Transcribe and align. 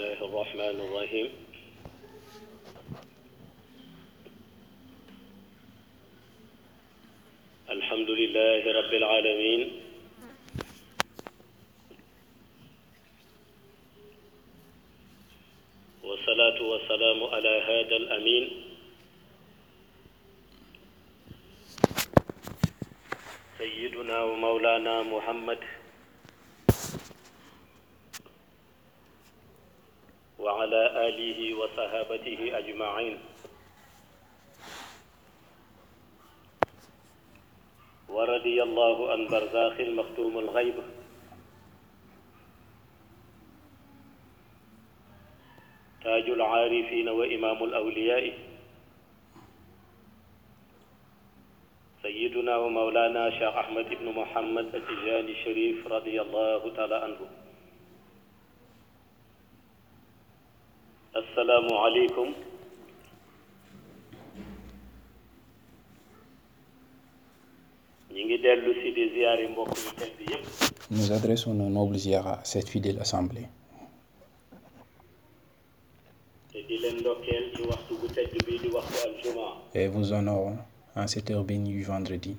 الله 0.00 0.24
الرحمن 0.24 0.76
الرحيم. 0.80 1.28
الحمد 7.68 8.10
لله 8.10 8.62
رب 8.80 8.92
العالمين. 8.96 9.60
والصلاة 16.00 16.58
والسلام 16.62 17.18
على 17.24 17.54
هذا 17.68 17.96
الأمين. 17.96 18.44
سيدنا 23.58 24.18
ومولانا 24.24 25.02
محمد 25.02 25.60
آله 31.08 31.54
وصحابته 31.54 32.40
أجمعين. 32.58 33.18
ورضي 38.08 38.62
الله 38.62 39.12
عن 39.12 39.20
برزاخ 39.26 39.80
المختوم 39.80 40.38
الغيب. 40.38 40.74
تاج 46.04 46.26
العارفين 46.30 47.08
وإمام 47.08 47.64
الأولياء. 47.64 48.38
سيدنا 52.02 52.56
ومولانا 52.56 53.30
شيخ 53.30 53.54
أحمد 53.54 53.88
بن 54.00 54.06
محمد 54.12 54.74
التجاني 54.74 55.32
الشريف 55.32 55.86
رضي 55.86 56.20
الله 56.20 56.74
تعالى 56.76 56.96
عنه. 56.96 57.49
Nous 70.90 71.12
adressons 71.12 71.54
nos 71.54 71.68
nobles 71.70 71.96
ziyaras 71.98 72.40
à 72.40 72.44
cette 72.44 72.68
fidèle 72.68 72.98
assemblée. 73.00 73.46
Et 79.74 79.86
vous 79.88 80.12
honorons 80.12 80.58
en 80.96 81.06
cette 81.06 81.30
heure 81.30 81.44
bénie 81.44 81.70
du 81.72 81.84
vendredi, 81.84 82.36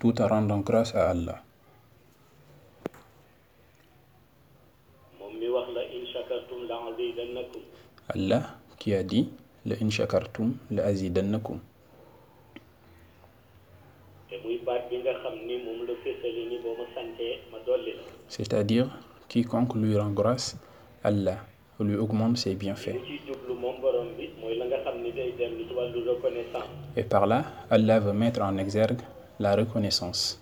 tout 0.00 0.20
en 0.22 0.28
rendant 0.28 0.60
grâce 0.60 0.94
à 0.94 1.10
Allah, 1.10 1.42
moom 5.18 5.32
mi 5.38 5.48
wax 5.48 5.68
la 5.74 5.82
in 5.82 6.04
shakartum 6.12 6.66
la 6.68 6.76
azidannakum 6.76 6.95
Allah 8.08 8.42
qui 8.78 8.94
a 8.94 9.02
dit 9.02 9.28
la 9.64 9.76
in 9.80 9.90
shakartum 9.90 10.54
la. 10.70 10.84
Azidannakum 10.86 11.60
c'est-à-dire 18.28 18.88
quiconque 19.28 19.74
lui 19.74 19.96
rend 19.96 20.10
grâce, 20.10 20.56
Allah 21.02 21.38
lui 21.80 21.96
augmente 21.96 22.38
ses 22.38 22.54
bienfaits. 22.54 22.96
Et 26.96 27.02
par 27.02 27.26
là, 27.26 27.44
Allah 27.70 28.00
veut 28.00 28.12
mettre 28.12 28.40
en 28.42 28.56
exergue 28.56 29.00
la 29.38 29.54
reconnaissance. 29.54 30.40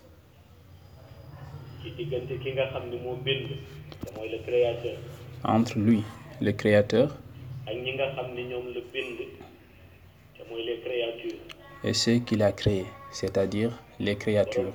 Entre 5.43 5.77
lui, 5.77 6.01
le 6.41 6.51
Créateur, 6.51 7.15
et 11.83 11.93
ceux 11.93 12.19
qu'il 12.19 12.41
a 12.43 12.51
créés, 12.51 12.85
c'est-à-dire 13.11 13.71
les 13.99 14.15
créatures. 14.15 14.71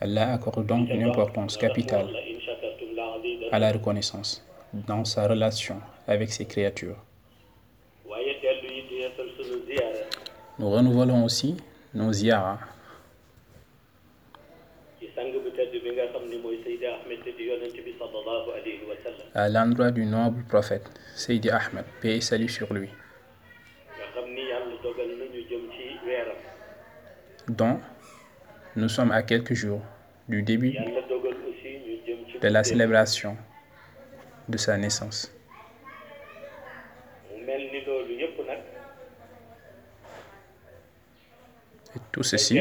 Allah 0.00 0.32
accorde 0.32 0.66
donc 0.66 0.88
une 0.90 1.04
importance 1.04 1.56
capitale 1.56 2.08
à 3.52 3.58
la 3.58 3.72
reconnaissance 3.72 4.46
dans 4.72 5.04
sa 5.04 5.26
relation 5.28 5.80
avec 6.06 6.30
ses 6.30 6.46
créatures. 6.46 6.96
Nous 10.58 10.70
renouvelons 10.70 11.24
aussi 11.24 11.56
nos 11.94 12.12
ziyaras 12.12 12.58
à 19.34 19.48
l'endroit 19.48 19.90
du 19.90 20.04
noble 20.04 20.42
prophète 20.44 20.90
Seydi 21.14 21.50
Ahmed, 21.50 21.84
paix 22.00 22.16
et 22.16 22.20
salut 22.20 22.48
sur 22.48 22.72
lui, 22.72 22.88
dont 27.48 27.80
nous 28.76 28.88
sommes 28.88 29.12
à 29.12 29.22
quelques 29.22 29.54
jours 29.54 29.82
du 30.28 30.42
début 30.42 30.76
de 32.40 32.48
la 32.48 32.64
célébration 32.64 33.36
de 34.48 34.56
sa 34.56 34.76
naissance. 34.76 35.32
Et 41.96 41.98
tout 42.12 42.22
ceci 42.22 42.60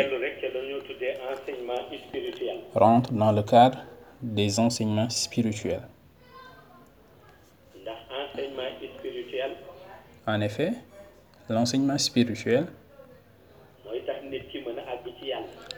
rentre 2.74 3.12
dans 3.13 3.31
le 3.31 3.44
cadre 3.44 3.89
des 4.22 4.59
enseignements 4.59 5.09
spirituels. 5.09 5.81
En 10.28 10.41
effet, 10.41 10.74
l'enseignement 11.50 11.97
spirituel 11.97 12.68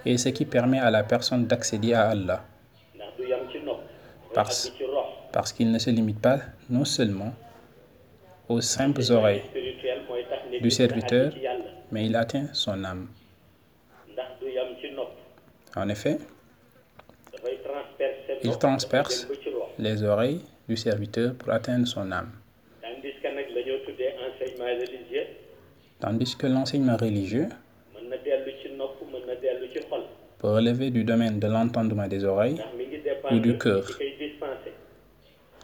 est 0.05 0.17
ce 0.17 0.29
qui 0.29 0.45
permet 0.45 0.79
à 0.79 0.89
la 0.91 1.03
personne 1.03 1.45
d'accéder 1.45 1.93
à 1.93 2.09
Allah, 2.09 2.43
Parce- 4.33 4.71
parce 5.31 5.53
qu'il 5.53 5.71
ne 5.71 5.79
se 5.79 5.89
limite 5.89 6.19
pas 6.21 6.39
non 6.69 6.83
seulement 6.85 7.33
aux 8.49 8.61
simples 8.61 9.01
oreilles 9.11 9.43
du 10.61 10.71
serviteur, 10.71 11.31
mais 11.91 12.05
il 12.05 12.15
atteint 12.15 12.47
son 12.53 12.83
âme. 12.83 13.07
En 15.75 15.87
effet, 15.89 16.17
il 18.43 18.57
transperce 18.57 19.27
les 19.77 20.03
oreilles 20.03 20.41
du 20.67 20.77
serviteur 20.77 21.33
pour 21.35 21.51
atteindre 21.51 21.87
son 21.87 22.11
âme. 22.11 22.31
tandis 25.99 26.35
que 26.35 26.47
l'enseignement 26.47 26.97
religieux 26.97 27.47
peut 30.39 30.47
relever 30.47 30.89
du 30.89 31.03
domaine 31.03 31.39
de 31.39 31.47
l'entendement 31.47 32.07
des 32.07 32.23
oreilles, 32.25 32.61
Ou 33.31 33.39
du 33.39 33.57
cœur. 33.57 33.85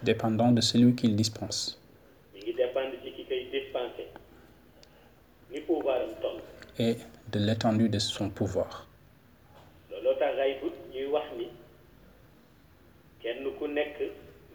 dépendant 0.03 0.51
de 0.51 0.61
celui 0.61 0.94
qu'il 0.95 1.15
dispense, 1.15 1.79
et 6.79 6.95
de 7.31 7.39
l'étendue 7.39 7.89
de 7.89 7.99
son 7.99 8.29
pouvoir. 8.29 8.87
Nekk 13.77 13.97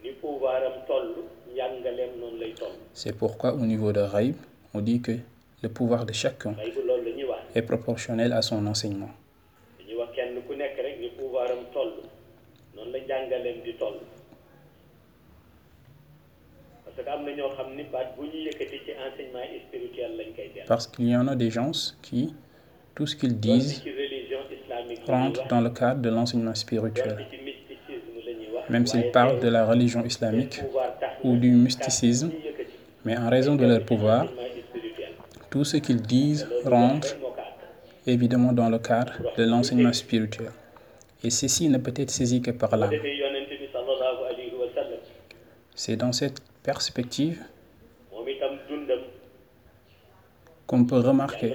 ni 0.03 0.11
pouvoir 0.21 0.61
am 0.69 0.77
toll 0.89 1.09
njàngaleem 1.55 2.13
noonu 2.21 2.37
lay 2.43 2.53
toll. 2.61 2.75
C'est 3.01 3.17
pourquoi 3.23 3.51
au 3.61 3.65
niveau 3.73 3.91
de 3.93 4.01
Raïb, 4.15 4.37
on 4.75 4.81
dit 4.81 5.01
que 5.01 5.13
le 5.63 5.69
pouvoir 5.69 6.05
de 6.07 6.13
chacun 6.13 6.55
est 7.55 7.63
proportionnel 7.63 8.33
à 8.33 8.43
son 8.43 8.67
enseignement. 8.67 9.11
parce 20.69 20.87
qu'il 20.87 21.09
y 21.09 21.17
en 21.17 21.29
a 21.29 21.35
des 21.37 21.51
gens 21.51 21.71
qui, 22.03 22.35
tout 22.95 23.07
ce 23.07 23.17
qu'ils 23.17 23.39
disent 23.39 23.83
rentre 25.07 25.47
dans 25.49 25.61
le 25.61 25.71
cadre 25.71 26.01
de 26.01 26.11
l'enseignement 26.11 26.55
spirituel, 26.55 27.27
ci 27.31 27.37
mysticisme 27.49 28.17
la 28.27 28.33
ñuy 28.33 28.49
wax 28.52 28.52
même 28.69 28.87
s'ils 28.87 29.11
parlent 29.11 29.41
de 29.41 29.49
la 29.49 29.67
religion 29.67 30.05
islamique 30.05 30.61
ou 31.25 31.37
du 31.37 31.51
mysticisme, 31.51 32.31
mais 33.05 33.17
en 33.17 33.29
raison 33.29 33.57
de 33.57 33.65
leur 33.65 33.85
pouvoir, 33.85 34.27
tout 35.51 35.65
ce 35.65 35.77
qu'ils 35.77 36.03
disent 36.03 36.49
rentre 36.65 37.17
évidemment 38.07 38.53
dans 38.53 38.69
le 38.69 38.79
cadre 38.79 39.13
de 39.37 39.45
l'enseignement 39.45 39.93
spirituel. 39.93 40.51
Et 41.23 41.31
ceci 41.31 41.69
ne 41.69 41.79
peut 41.79 41.95
être 41.97 42.11
saisi 42.11 42.41
que 42.43 42.51
par 42.51 42.77
l'âme. 42.77 42.91
C'est 45.75 45.97
dans 45.97 46.13
cette 46.13 46.41
perspective 46.63 47.43
qu'on 50.67 50.85
peut 50.85 50.99
remarquer 50.99 51.55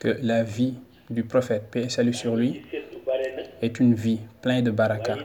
que 0.00 0.18
la 0.22 0.42
vie 0.42 0.74
du 1.10 1.24
prophète, 1.24 1.64
paix 1.70 1.84
et 1.84 1.88
salut 1.88 2.14
sur 2.14 2.34
lui, 2.34 2.62
est 3.62 3.80
une 3.80 3.94
vie 3.94 4.20
pleine 4.42 4.64
de 4.64 4.70
baraka. 4.70 5.16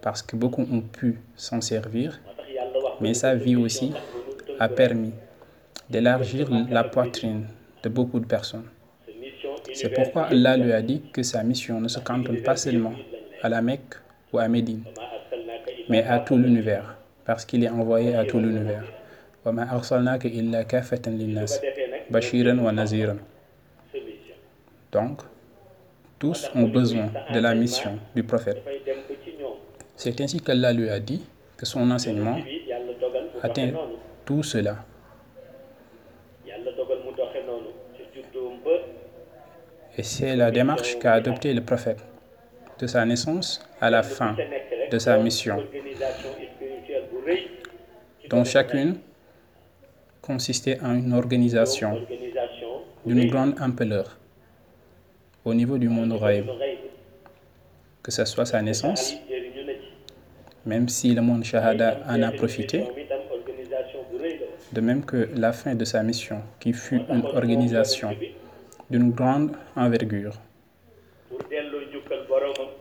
Parce 0.00 0.22
que 0.22 0.36
beaucoup 0.36 0.62
ont 0.62 0.80
pu 0.80 1.18
s'en 1.36 1.60
servir, 1.60 2.20
mais 3.00 3.14
sa 3.14 3.34
vie 3.34 3.56
aussi 3.56 3.92
a 4.58 4.68
permis 4.68 5.12
d'élargir 5.88 6.48
la 6.70 6.84
poitrine 6.84 7.46
de 7.82 7.88
beaucoup 7.88 8.20
de 8.20 8.26
personnes. 8.26 8.68
C'est 9.72 9.90
pourquoi 9.90 10.24
Allah 10.24 10.56
lui 10.56 10.72
a 10.72 10.82
dit 10.82 11.02
que 11.12 11.22
sa 11.22 11.42
mission 11.42 11.80
ne 11.80 11.88
se 11.88 12.00
cantonne 12.00 12.42
pas 12.42 12.56
seulement 12.56 12.92
à 13.42 13.48
la 13.48 13.62
Mecque 13.62 13.94
ou 14.32 14.38
à 14.38 14.48
Médine, 14.48 14.84
mais 15.88 16.02
à 16.04 16.18
tout 16.20 16.36
l'univers, 16.36 16.96
parce 17.24 17.44
qu'il 17.44 17.64
est 17.64 17.68
envoyé 17.68 18.14
à 18.14 18.24
tout 18.24 18.38
l'univers. 18.38 18.84
Donc, 24.92 25.22
tous 26.20 26.50
ont 26.54 26.68
besoin 26.68 27.10
de 27.32 27.40
la 27.40 27.54
mission 27.54 27.98
du 28.14 28.22
prophète. 28.22 28.62
C'est 29.96 30.20
ainsi 30.20 30.38
qu'Allah 30.40 30.72
lui 30.72 30.88
a 30.90 31.00
dit 31.00 31.24
que 31.56 31.64
son 31.64 31.90
enseignement 31.90 32.38
atteint 33.42 33.72
tout 34.26 34.42
cela. 34.42 34.84
Et 39.96 40.02
c'est 40.02 40.36
la 40.36 40.50
démarche 40.50 40.98
qu'a 40.98 41.14
adoptée 41.14 41.54
le 41.54 41.62
prophète, 41.62 42.04
de 42.78 42.86
sa 42.86 43.04
naissance 43.06 43.66
à 43.80 43.88
la 43.90 44.02
fin 44.02 44.36
de 44.90 44.98
sa 44.98 45.16
mission, 45.18 45.62
dont 48.28 48.44
chacune 48.44 48.98
consistait 50.20 50.78
en 50.82 50.94
une 50.94 51.14
organisation 51.14 51.98
d'une 53.06 53.28
grande 53.30 53.54
ampleur 53.60 54.19
au 55.44 55.54
niveau 55.54 55.78
du 55.78 55.88
monde 55.88 56.12
rëy 56.12 56.44
que 58.02 58.10
ce 58.10 58.24
soit 58.24 58.46
sa 58.46 58.62
naissance, 58.62 59.14
même 60.64 60.88
si 60.88 61.14
le 61.14 61.20
monde 61.20 61.44
Shahada 61.44 61.98
en 62.08 62.22
a 62.22 62.30
profité, 62.32 62.84
de 64.72 64.80
même 64.80 65.04
que 65.04 65.28
la 65.34 65.52
fin 65.52 65.74
de 65.74 65.84
sa 65.84 66.02
mission, 66.02 66.42
qui 66.60 66.72
fut 66.72 67.02
une 67.10 67.24
organisation 67.26 68.16
d'une 68.88 69.10
grande 69.10 69.52
envergure. 69.76 70.34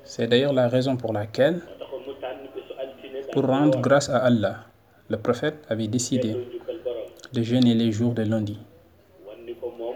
C'est 0.04 0.28
d'ailleurs 0.28 0.54
la 0.54 0.68
raison 0.70 0.96
pour 0.96 1.14
laquelle, 1.14 1.62
pour 3.32 3.46
rendre 3.46 3.80
grâce 3.82 4.10
à 4.10 4.18
Allah, 4.20 4.66
le 5.10 5.18
prophète 5.18 5.58
avait 5.70 5.88
décidé 5.88 6.36
de 7.34 7.42
jeûner 7.44 7.74
les 7.76 7.92
jours 7.92 8.14
de 8.14 8.24
lundi 8.24 8.58
wan 9.28 9.38
ni 9.46 9.54
ko 9.56 9.70
moom 9.78 9.96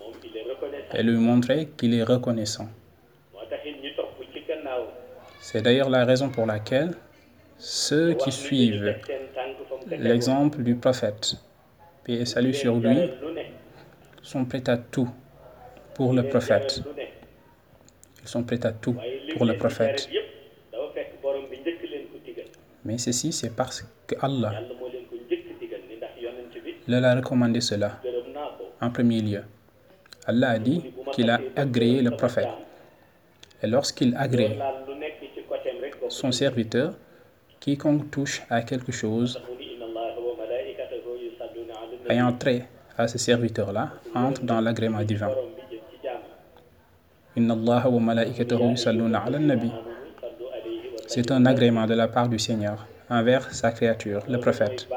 moom 0.00 0.12
il 0.24 0.36
est 0.36 0.42
reconnaissant 0.42 0.70
et 0.94 1.02
lui 1.02 1.16
montrer 1.16 1.68
qu'il 1.76 1.94
est 1.94 2.02
reconnaissant. 2.02 2.68
C'est 5.40 5.62
d'ailleurs 5.62 5.90
la 5.90 6.04
raison 6.04 6.28
pour 6.28 6.46
laquelle 6.46 6.94
ceux 7.58 8.14
qui 8.14 8.30
suivent 8.30 8.94
l'exemple 9.88 10.62
du 10.62 10.76
prophète, 10.76 11.34
paix 12.04 12.14
et 12.14 12.24
salut 12.24 12.54
sur 12.54 12.76
lui, 12.76 12.96
sont 14.22 14.44
prêts 14.44 14.68
à 14.68 14.76
tout 14.76 15.08
pour 15.94 16.12
le 16.12 16.22
prophète. 16.28 16.82
Ils 18.22 18.28
sont 18.28 18.44
prêts 18.44 18.64
à 18.64 18.72
tout 18.72 18.96
pour 19.36 19.44
le 19.44 19.56
prophète. 19.56 20.08
Mais 22.84 22.98
ceci, 22.98 23.32
c'est 23.32 23.54
parce 23.54 23.84
que 24.06 24.14
Allah 24.20 24.52
leur 26.86 27.04
a 27.04 27.14
recommandé 27.14 27.60
cela 27.60 28.00
en 28.80 28.90
premier 28.90 29.20
lieu. 29.20 29.42
Allah 30.26 30.50
a 30.50 30.58
dit 30.58 30.82
qu'il 31.12 31.30
a 31.30 31.40
agréé 31.56 32.02
le 32.02 32.10
prophète. 32.10 32.48
Et 33.62 33.66
lorsqu'il 33.66 34.14
agrée 34.16 34.58
son 36.08 36.32
serviteur, 36.32 36.94
quiconque 37.60 38.10
touche 38.10 38.42
à 38.50 38.62
quelque 38.62 38.92
chose 38.92 39.40
ayant 42.08 42.32
trait 42.32 42.66
à 42.98 43.06
ce 43.08 43.18
serviteur-là 43.18 43.90
entre 44.14 44.42
dans 44.42 44.60
l'agrément 44.60 45.02
divin. 45.02 45.30
C'est 51.06 51.30
un 51.30 51.46
agrément 51.46 51.86
de 51.86 51.94
la 51.94 52.08
part 52.08 52.28
du 52.28 52.38
Seigneur 52.38 52.86
envers 53.08 53.52
sa 53.54 53.70
créature, 53.72 54.22
le 54.28 54.38
prophète. 54.38 54.88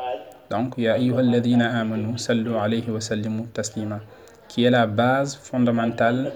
Donc, 0.50 0.78
Ya 0.78 0.94
ayyuhalladhina 0.96 1.80
amanu 1.80 2.18
sallu 2.18 2.56
alayhi 2.56 2.90
wa 2.92 3.00
taslima, 3.54 4.00
qui 4.54 4.66
est 4.66 4.70
la 4.70 4.86
base 4.86 5.36
fondamentale 5.36 6.32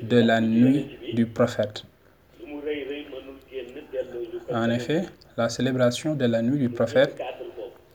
de 0.00 0.16
la 0.16 0.40
nuit 0.40 0.96
du 1.12 1.26
prophète. 1.26 1.84
En 4.50 4.70
effet, 4.70 5.02
la 5.36 5.50
célébration 5.50 6.14
de 6.14 6.24
la 6.24 6.40
nuit 6.40 6.58
du 6.58 6.70
prophète, 6.70 7.20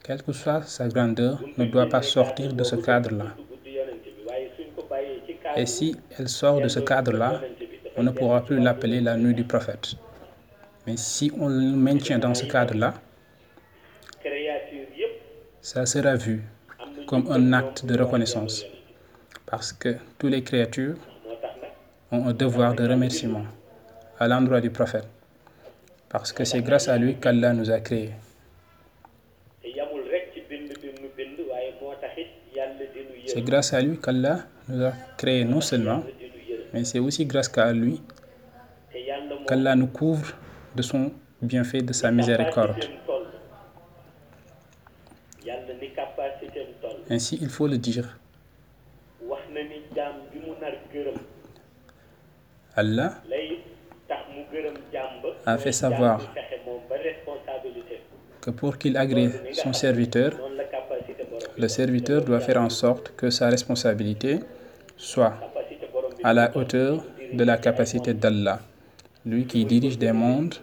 quelle 0.03 0.21
que 0.21 0.33
soit 0.33 0.61
sa 0.61 0.87
grandeur, 0.87 1.41
ne 1.57 1.65
doit 1.65 1.89
pas 1.89 2.03
sortir 2.03 2.53
de 2.53 2.63
ce 2.63 2.75
cadre-là. 2.75 3.35
Et 5.55 5.65
si 5.65 5.95
elle 6.19 6.29
sort 6.29 6.61
de 6.61 6.67
ce 6.67 6.79
cadre-là, 6.79 7.41
on 7.97 8.03
ne 8.03 8.11
pourra 8.11 8.45
plus 8.45 8.59
l'appeler 8.59 9.01
la 9.01 9.17
nuit 9.17 9.33
du 9.33 9.45
prophète. 9.45 9.95
Mais 10.85 10.95
si 10.95 11.31
on 11.39 11.47
le 11.47 11.75
maintient 11.75 12.19
dans 12.19 12.35
ce 12.35 12.45
cadre-là, 12.45 12.93
ça 15.59 15.87
sera 15.87 16.15
vu 16.15 16.43
comme 17.09 17.25
un 17.31 17.53
acte 17.53 17.87
de 17.87 17.97
reconnaissance. 17.97 18.63
Parce 19.47 19.73
que 19.73 19.95
toutes 20.19 20.29
les 20.29 20.43
créatures 20.43 20.95
ont 22.11 22.27
un 22.27 22.33
devoir 22.33 22.75
de 22.75 22.87
remerciement 22.87 23.45
à 24.19 24.27
l'endroit 24.27 24.61
du 24.61 24.69
prophète. 24.69 25.07
Parce 26.07 26.31
que 26.31 26.43
c'est 26.45 26.61
grâce 26.61 26.87
à 26.87 26.97
lui 26.99 27.15
qu'Allah 27.15 27.53
nous 27.53 27.71
a 27.71 27.79
créés. 27.79 28.11
C'est 33.25 33.41
grâce 33.41 33.73
à 33.73 33.81
lui 33.81 33.97
qu'Allah 33.97 34.41
nous 34.67 34.83
a 34.85 34.91
créés 35.17 35.45
non 35.45 35.61
seulement, 35.61 36.03
mais 36.73 36.83
c'est 36.83 36.99
aussi 36.99 37.25
grâce 37.25 37.49
à 37.57 37.73
lui 37.73 37.99
qu'Allah 39.47 39.75
nous 39.75 39.87
couvre 39.87 40.31
de 40.75 40.83
son 40.83 41.11
bienfait, 41.41 41.81
de 41.81 41.91
sa 41.93 42.11
miséricorde. 42.11 42.77
capacité 42.79 42.99
am 42.99 43.93
toll 44.47 44.63
yàlla 45.47 45.73
ni 45.81 45.87
capacité 45.99 46.59
am 46.65 46.73
toll 46.81 46.98
Ainsi, 47.11 47.39
il 47.41 47.49
faut 47.49 47.67
le 47.67 47.77
dire, 47.77 48.19
Allah 52.75 53.21
a 55.45 55.57
fait 55.57 55.71
savoir 55.71 56.21
que 58.41 58.51
pour 58.51 58.77
qu'il 58.77 58.95
agrée 58.95 59.29
son 59.53 59.73
serviteur, 59.73 60.33
le 61.57 61.67
serviteur 61.67 62.23
doit 62.23 62.39
faire 62.39 62.61
en 62.61 62.69
sorte 62.69 63.15
que 63.17 63.29
sa 63.31 63.49
responsabilité 63.49 64.39
soit 64.95 65.33
à 66.23 66.33
la 66.33 66.55
hauteur 66.55 67.03
de 67.33 67.43
la 67.43 67.57
capacité 67.57 68.13
d'Allah, 68.13 68.59
lui 69.25 69.45
qui 69.45 69.65
dirige 69.65 69.97
des 69.97 70.11
mondes, 70.11 70.55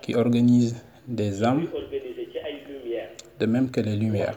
qui 0.00 0.14
organise 0.14 0.76
des 1.06 1.42
âmes, 1.42 1.66
de 3.40 3.46
même 3.46 3.70
que 3.70 3.80
les 3.80 3.96
lumières. 3.96 4.36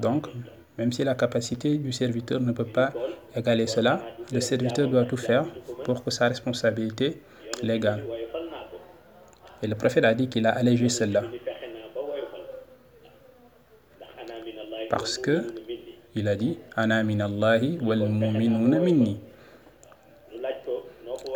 Donc, 0.00 0.26
même 0.76 0.92
si 0.92 1.02
la 1.04 1.14
capacité 1.14 1.76
du 1.76 1.92
serviteur 1.92 2.40
ne 2.40 2.52
peut 2.52 2.64
pas 2.64 2.92
égaler 3.34 3.66
cela, 3.66 4.00
le 4.32 4.40
serviteur 4.40 4.88
doit 4.88 5.04
tout 5.04 5.16
faire 5.16 5.44
pour 5.84 6.04
que 6.04 6.10
sa 6.10 6.28
responsabilité 6.28 7.20
l'égale. 7.62 8.04
Et 9.62 9.66
le 9.66 9.74
prophète 9.74 10.04
a 10.04 10.14
dit 10.14 10.28
qu'il 10.28 10.46
a 10.46 10.50
allégé 10.50 10.88
cela 10.88 11.22
parce 14.88 15.18
que 15.18 15.44
il 16.14 16.26
a 16.28 16.36
dit 16.36 16.58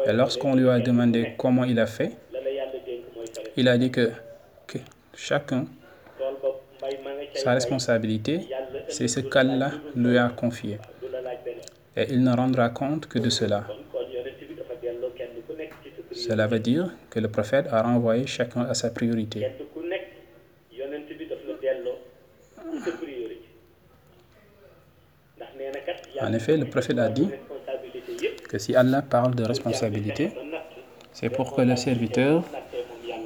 Et 0.06 0.12
lorsqu'on 0.12 0.54
lui 0.54 0.68
a 0.68 0.78
demandé 0.80 1.34
comment 1.36 1.64
il 1.64 1.78
a 1.78 1.86
fait, 1.86 2.12
il 3.56 3.68
a 3.68 3.78
dit 3.78 3.90
que, 3.90 4.10
que 4.66 4.78
chacun, 5.14 5.66
sa 7.42 7.52
responsabilité, 7.54 8.48
c'est 8.88 9.08
ce 9.08 9.20
qu'Allah 9.20 9.72
lui 9.96 10.16
a 10.16 10.28
confié. 10.28 10.78
Et 11.96 12.04
il 12.10 12.22
ne 12.22 12.34
rendra 12.34 12.68
compte 12.70 13.06
que 13.06 13.18
de 13.18 13.30
cela. 13.30 13.64
Cela 16.12 16.46
veut 16.46 16.60
dire 16.60 16.90
que 17.10 17.18
le 17.20 17.28
prophète 17.28 17.66
a 17.70 17.82
renvoyé 17.82 18.26
chacun 18.26 18.62
à 18.62 18.74
sa 18.74 18.90
priorité. 18.90 19.46
En 26.20 26.32
effet, 26.32 26.56
le 26.56 26.66
prophète 26.66 26.98
a 26.98 27.08
dit 27.08 27.28
que 28.48 28.58
si 28.58 28.76
Allah 28.76 29.02
parle 29.02 29.34
de 29.34 29.44
responsabilité, 29.44 30.30
c'est 31.12 31.30
pour 31.30 31.54
que 31.54 31.62
le 31.62 31.76
serviteur 31.76 32.44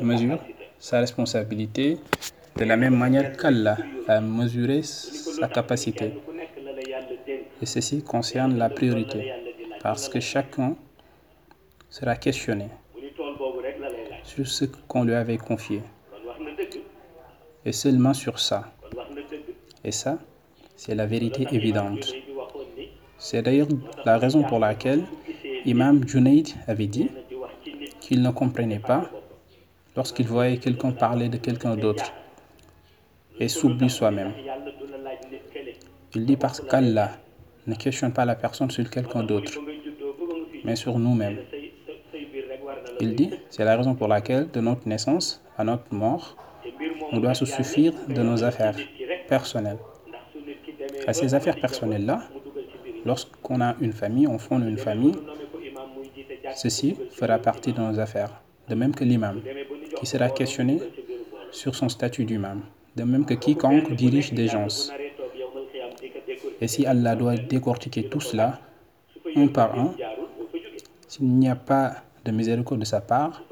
mesure 0.00 0.38
sa 0.78 1.00
responsabilité 1.00 1.98
de 2.56 2.64
la 2.64 2.76
même 2.76 2.96
manière 2.96 3.36
qu'Allah 3.36 3.76
a 4.08 4.20
mesuré 4.20 4.82
sa 4.82 5.48
capacité. 5.48 6.14
Et 7.60 7.66
ceci 7.66 8.02
concerne 8.02 8.56
la 8.56 8.70
priorité, 8.70 9.32
parce 9.82 10.08
que 10.08 10.20
chacun 10.20 10.76
sera 11.90 12.16
questionné 12.16 12.68
sur 14.22 14.46
ce 14.46 14.64
qu'on 14.64 15.04
lui 15.04 15.14
avait 15.14 15.36
confié. 15.36 15.82
Et 17.64 17.72
seulement 17.72 18.14
sur 18.14 18.38
ça. 18.38 18.72
Et 19.84 19.92
ça, 19.92 20.18
c'est 20.76 20.94
la 20.94 21.06
vérité 21.06 21.46
évidente. 21.52 22.12
C'est 23.18 23.42
d'ailleurs 23.42 23.68
la 24.04 24.18
raison 24.18 24.42
pour 24.42 24.60
laquelle 24.60 25.02
Imam 25.64 26.06
Junaid 26.06 26.48
avait 26.68 26.86
dit 26.86 27.10
qu'il 28.00 28.22
ne 28.22 28.30
comprenait 28.30 28.78
pas 28.78 29.10
lorsqu'il 29.96 30.26
voyait 30.26 30.58
quelqu'un 30.58 30.92
parler 30.92 31.28
de 31.28 31.38
quelqu'un 31.38 31.76
d'autre 31.76 32.12
et 33.38 33.48
s'oublie 33.48 33.90
soi-même. 33.90 34.32
Il 36.14 36.24
dit 36.24 36.36
parce 36.36 36.60
qu'Allah 36.60 37.10
ne 37.66 37.74
questionne 37.74 38.12
pas 38.12 38.24
la 38.24 38.34
personne 38.34 38.70
sur 38.70 38.88
quelqu'un 38.88 39.22
d'autre, 39.22 39.52
mais 40.64 40.76
sur 40.76 40.98
nous-mêmes. 40.98 41.38
Il 43.00 43.14
dit, 43.14 43.30
c'est 43.50 43.64
la 43.64 43.76
raison 43.76 43.94
pour 43.94 44.08
laquelle 44.08 44.50
de 44.50 44.60
notre 44.60 44.88
naissance 44.88 45.42
à 45.58 45.64
notre 45.64 45.92
mort, 45.92 46.36
on 47.12 47.18
doit 47.18 47.34
se 47.34 47.44
suffire 47.44 47.92
de 48.08 48.22
nos 48.22 48.42
affaires 48.42 48.76
personnelles. 49.28 49.78
À 51.06 51.12
ces 51.12 51.34
affaires 51.34 51.60
personnelles-là, 51.60 52.22
lorsqu'on 53.04 53.60
a 53.60 53.76
une 53.80 53.92
famille, 53.92 54.26
on 54.26 54.38
fonde 54.38 54.64
une 54.64 54.78
famille, 54.78 55.14
ceci 56.54 56.96
fera 57.12 57.38
partie 57.38 57.72
de 57.72 57.80
nos 57.80 57.98
affaires. 58.00 58.40
De 58.68 58.74
même 58.74 58.94
que 58.94 59.04
l'imam, 59.04 59.40
qui 59.96 60.06
sera 60.06 60.28
questionné 60.30 60.80
sur 61.52 61.74
son 61.74 61.88
statut 61.88 62.24
d'imam. 62.24 62.62
De 62.96 63.04
même 63.04 63.24
que 63.26 63.34
quiconque 63.34 63.92
dirige 63.94 64.32
des 64.32 64.48
gens. 64.48 64.68
Et 66.60 66.68
si 66.68 66.86
Allah 66.86 67.14
doit 67.14 67.36
décortiquer 67.36 68.08
tout 68.08 68.20
cela, 68.20 68.58
un 69.36 69.48
par 69.48 69.78
un, 69.78 69.92
s'il 71.06 71.26
n'y 71.26 71.48
a 71.48 71.56
pas 71.56 71.96
de 72.24 72.30
miséricorde 72.32 72.80
de 72.80 72.86
sa 72.86 73.00
part, 73.00 73.42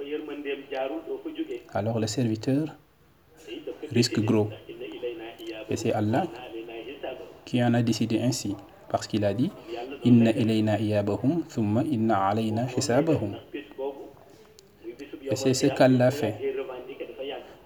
alors 1.73 1.99
le 2.01 2.07
serviteur 2.07 2.69
risque 3.91 4.21
gros. 4.21 4.49
Et 5.69 5.77
c'est 5.77 5.93
Allah 5.93 6.27
qui 7.45 7.63
en 7.63 7.75
a 7.75 7.83
décidé 7.83 8.21
ainsi, 8.21 8.57
parce 8.89 9.07
qu'il 9.07 9.25
a 9.25 9.35
dit. 9.35 9.51
Et 15.31 15.37
c'est 15.37 15.55
ce 15.55 15.67
qu'Allah 15.67 16.11
fait, 16.11 16.54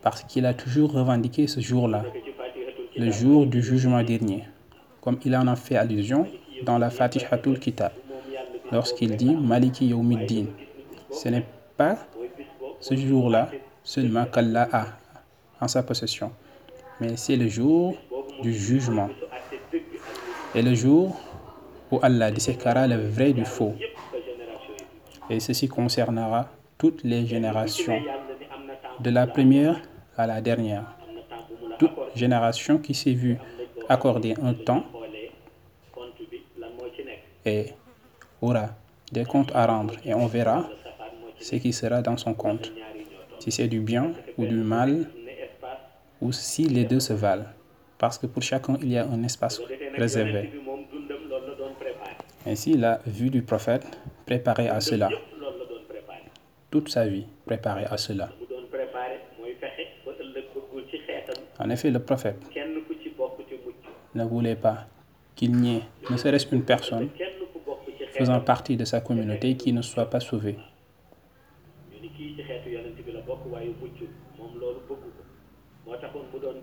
parce 0.03 0.23
qu'il 0.25 0.47
a 0.47 0.55
toujours 0.55 0.93
revendiqué 0.93 1.47
ce 1.47 1.61
jour-là, 1.61 2.05
le 2.97 3.11
jour 3.11 3.47
du 3.47 3.63
jugement 3.63 4.03
dernier, 4.03 4.45
comme 5.01 5.19
il 5.25 5.37
en 5.37 5.47
a 5.47 5.57
fait 5.57 5.77
allusion 5.77 6.27
dans 6.65 6.79
la 6.79 6.91
Fatihatul 6.91 7.59
Kitab, 7.59 7.93
lorsqu'il 8.73 9.17
dit 9.17 9.35
Maliki 9.35 9.87
Yawmiddin. 9.87 10.47
Ce 11.11 11.29
n'est 11.29 11.47
pas 11.77 11.97
ce 12.81 12.95
jour-là 12.95 13.51
seulement 13.83 14.27
qu'Allah 14.27 14.69
a 14.73 14.87
en 15.61 15.69
sa 15.69 15.83
possession, 15.83 16.33
mais 17.01 17.17
c'est 17.17 17.37
le 17.37 17.49
jour 17.49 17.97
du 18.43 18.53
jugement 18.53 19.09
et 20.55 20.63
le 20.63 20.75
jour 20.75 21.19
où 21.91 21.99
Allah 22.03 22.31
disséquera 22.31 22.87
le 22.87 22.97
vrai 22.97 23.33
du 23.33 23.45
faux. 23.45 23.75
Et 25.31 25.41
ceci 25.41 25.69
concernera 25.69 26.49
toutes 26.79 27.03
les 27.05 27.27
générations, 27.27 28.01
de 29.01 29.11
la 29.11 29.27
première 29.27 29.81
à 30.17 30.27
la 30.27 30.41
dernière. 30.41 30.85
Toute 31.79 31.93
génération 32.15 32.79
qui 32.79 32.95
s'est 32.95 33.13
vue 33.13 33.39
accorder 33.89 34.35
un 34.43 34.55
temps 34.55 34.85
et 37.45 37.67
aura 38.43 38.71
des 39.13 39.25
comptes 39.25 39.53
à 39.55 39.67
rendre 39.67 39.95
et 40.05 40.15
on 40.15 40.27
verra 40.27 40.69
ce 41.41 41.57
qui 41.57 41.73
sera 41.73 42.03
dans 42.03 42.17
son 42.17 42.35
compte, 42.35 42.73
si 43.39 43.53
c'est 43.53 43.69
du 43.69 43.81
bien 43.81 44.13
ou 44.37 44.45
du 44.45 44.57
mal, 44.57 45.09
ou 46.21 46.33
si 46.33 46.65
les 46.65 46.85
deux 46.85 47.01
se 47.01 47.13
valent, 47.13 47.47
parce 47.97 48.19
que 48.19 48.27
pour 48.27 48.43
chacun 48.43 48.77
il 48.83 48.91
y 48.91 48.99
a 48.99 49.07
un 49.07 49.23
espace 49.23 49.61
réservé. 49.97 50.51
Ainsi, 52.47 52.75
la 52.75 53.01
vue 53.07 53.31
du 53.31 53.43
prophète 53.43 53.87
préparé 54.27 54.69
à 54.69 54.81
cela, 54.81 55.09
toute 56.71 56.89
sa 56.89 57.07
vie 57.07 57.27
préparée 57.47 57.85
à 57.85 57.97
cela. 57.97 58.31
En 61.69 61.71
effet, 61.71 61.91
le 61.91 61.99
prophète 61.99 62.41
ne 64.15 64.25
voulait 64.25 64.57
pas 64.57 64.87
qu'il 65.37 65.53
n'y 65.53 65.77
ait 65.77 65.83
ne 66.11 66.17
serait-ce 66.17 66.47
une 66.55 66.65
personne 66.65 67.11
faisant 68.13 68.41
partie 68.41 68.79
de 68.79 68.87
sa 68.87 69.03
communauté 69.03 69.55
qui 69.55 69.75
ne 69.75 69.83
soit 69.83 70.09
pas 70.09 70.19
sauvée. 70.19 70.57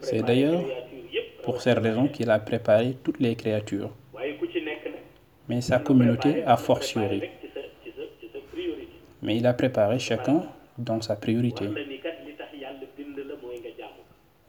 C'est 0.01 0.23
d'ailleurs 0.23 0.63
pour 1.43 1.61
cette 1.61 1.77
raison 1.77 2.07
qu'il 2.07 2.31
a 2.31 2.39
préparé 2.39 2.97
toutes 3.03 3.19
les 3.19 3.35
créatures, 3.35 3.91
mais 5.47 5.61
sa 5.61 5.77
communauté 5.77 6.43
a 6.45 6.57
fortiori. 6.57 7.21
Mais 9.21 9.37
il 9.37 9.45
a 9.45 9.53
préparé 9.53 9.99
chacun 9.99 10.41
dans 10.79 10.99
sa 10.99 11.15
priorité 11.15 11.69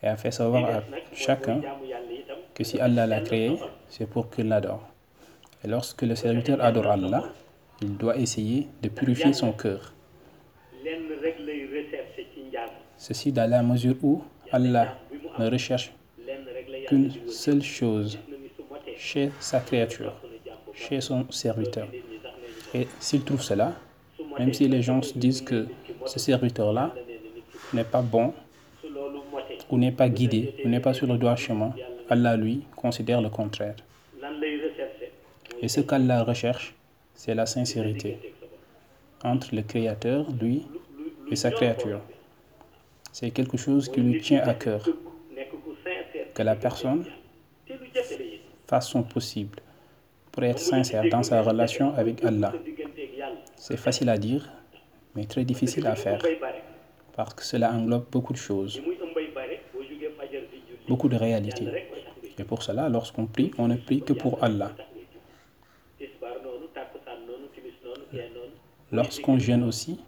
et 0.07 0.09
a 0.09 0.17
fait 0.17 0.31
savoir 0.31 0.65
à 0.67 0.83
chacun 1.13 1.61
que 2.55 2.63
si 2.65 2.79
Allah 2.79 3.07
l'a 3.07 3.21
créé, 3.21 3.59
c'est 3.89 4.09
pour 4.09 4.31
qu'il 4.31 4.49
l'adore. 4.49 4.83
Et 5.65 5.69
lorsque 5.69 6.03
le 6.03 6.15
serviteur 6.15 6.63
adore 6.63 6.87
Allah, 6.87 7.25
il 7.83 7.97
doit 7.97 8.17
essayer 8.17 8.69
de 8.83 8.89
purifier 8.89 9.33
son 9.33 9.53
cœur. 9.53 9.93
Ceci 12.97 13.33
dans 13.33 13.51
la 13.51 13.63
mesure 13.63 13.97
où 14.03 14.23
Allah 14.53 14.97
ne 15.39 15.51
recherche 15.51 15.93
qu'une 16.89 17.11
seule 17.29 17.63
chose 17.63 18.19
chez 18.97 19.31
sa 19.41 19.59
créature, 19.61 20.15
chez 20.73 21.01
son 21.01 21.31
serviteur. 21.31 21.89
Et 22.75 22.87
s'il 23.01 23.23
trouve 23.25 23.43
cela, 23.43 23.73
même 24.39 24.53
si 24.53 24.69
les 24.69 24.83
gens 24.83 25.01
disent 25.17 25.43
que 25.43 25.67
ce 26.07 26.19
serviteur-là 26.19 26.95
n'est 27.75 27.85
pas 27.85 28.03
bon, 28.03 28.33
ou 29.71 29.79
n'est 29.79 29.93
pas 29.93 30.09
guidé, 30.09 30.55
ou 30.65 30.69
n'est 30.69 30.81
pas 30.81 30.95
sur 30.95 31.07
le 31.07 31.19
droit 31.19 31.37
chemin, 31.37 31.75
Allah, 32.09 32.37
lui, 32.37 32.63
considère 32.77 33.21
le 33.21 33.29
contraire. 33.31 33.77
Et 35.61 35.69
ce 35.69 35.81
qu'Allah 35.81 36.23
recherche, 36.23 36.75
c'est 37.15 37.35
la 37.35 37.47
sincérité 37.47 38.19
entre 39.25 39.55
le 39.55 39.63
Créateur, 39.63 40.27
lui, 40.41 40.67
et 41.31 41.37
sa 41.37 41.51
créature. 41.51 42.01
C'est 43.13 43.31
quelque 43.31 43.57
chose 43.57 43.89
qui 43.89 44.01
lui 44.01 44.21
tient 44.21 44.43
à 44.43 44.55
cœur. 44.55 44.87
Que 46.35 46.43
la 46.43 46.55
personne 46.55 47.05
fasse 48.67 48.89
son 48.89 49.03
possible 49.03 49.59
pour 50.31 50.45
être 50.45 50.59
sincère 50.59 51.05
dans 51.11 51.23
sa 51.23 51.41
relation 51.43 51.95
avec 51.95 52.23
Allah. 52.25 52.53
C'est 53.57 53.79
facile 53.79 54.11
à 54.11 54.19
dire, 54.19 54.49
mais 55.15 55.25
très 55.25 55.45
difficile 55.45 55.87
à 55.87 55.97
faire, 55.97 56.21
parce 57.17 57.33
que 57.35 57.43
cela 57.43 57.73
englobe 57.73 58.05
beaucoup 58.13 58.35
de 58.35 58.39
choses, 58.39 58.81
beaucoup 60.89 61.09
de 61.09 61.17
réalités. 61.17 61.67
Et 62.39 62.45
pour 62.45 62.63
cela, 62.63 62.89
lorsqu'on 62.89 63.27
prie, 63.27 63.51
on 63.59 63.69
ne 63.69 63.77
prie 63.77 64.03
que 64.03 64.13
pour 64.13 64.43
Allah. 64.43 64.73
Lorsqu'on 68.93 69.39
jeûne 69.39 69.65
aussi, 69.65 70.01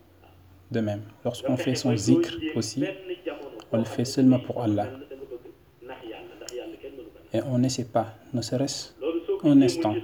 de 0.70 0.80
même. 0.80 1.02
Lorsqu'on 1.24 1.56
fait 1.56 1.74
son 1.74 1.96
zikr 1.96 2.36
aussi, 2.54 2.84
on 3.72 3.78
le 3.78 3.84
fait 3.84 4.04
seulement 4.04 4.38
pour 4.38 4.62
Allah. 4.62 4.88
Et 7.32 7.42
on 7.42 7.58
n'essaie 7.58 7.84
pas, 7.84 8.14
ne 8.32 8.40
serait-ce 8.40 8.92
un 9.44 9.60
instant, 9.62 9.94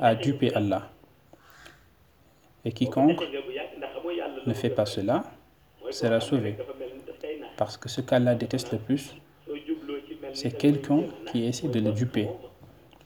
à 0.00 0.14
duper 0.14 0.52
Allah. 0.54 0.90
Et 2.64 2.72
quiconque 2.72 3.20
ne 4.46 4.54
fait 4.54 4.70
pas 4.70 4.86
cela 4.86 5.24
sera 5.92 6.20
sauvé. 6.20 6.56
Parce 7.56 7.76
que 7.76 7.88
ce 7.88 8.00
qu'Allah 8.00 8.34
déteste 8.34 8.72
le 8.72 8.78
plus, 8.78 9.14
c'est 10.34 10.56
quelqu'un 10.56 11.02
qui 11.30 11.44
essaie 11.44 11.68
de 11.68 11.80
le 11.80 11.92
duper. 11.92 12.28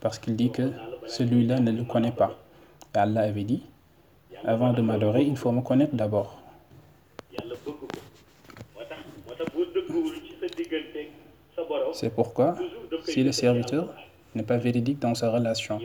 Parce 0.00 0.18
qu'il 0.18 0.36
dit 0.36 0.50
que 0.50 0.70
celui-là 1.06 1.60
ne 1.60 1.72
le 1.72 1.84
connaît 1.84 2.12
pas. 2.12 2.36
Et 2.94 2.98
Allah 2.98 3.22
avait 3.22 3.44
dit, 3.44 3.62
avant 4.44 4.72
de 4.72 4.82
m'adorer, 4.82 5.22
il 5.22 5.36
faut 5.36 5.52
me 5.52 5.62
connaître 5.62 5.94
d'abord. 5.94 6.40
C'est 11.92 12.14
pourquoi, 12.14 12.56
si 13.04 13.22
le 13.22 13.32
serviteur 13.32 13.94
n'est 14.34 14.42
pas 14.42 14.56
véridique 14.56 14.98
dans 14.98 15.14
sa 15.14 15.30
relation 15.30 15.80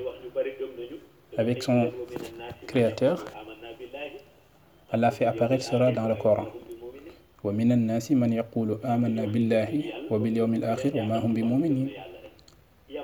avec 1.37 1.63
son 1.63 1.91
Créateur, 2.67 3.23
Allah 4.91 5.11
fait 5.11 5.25
apparaître 5.25 5.63
cela 5.63 5.91
dans 5.91 6.07
le 6.07 6.15
Coran. 6.15 6.47
Hum 7.43 7.57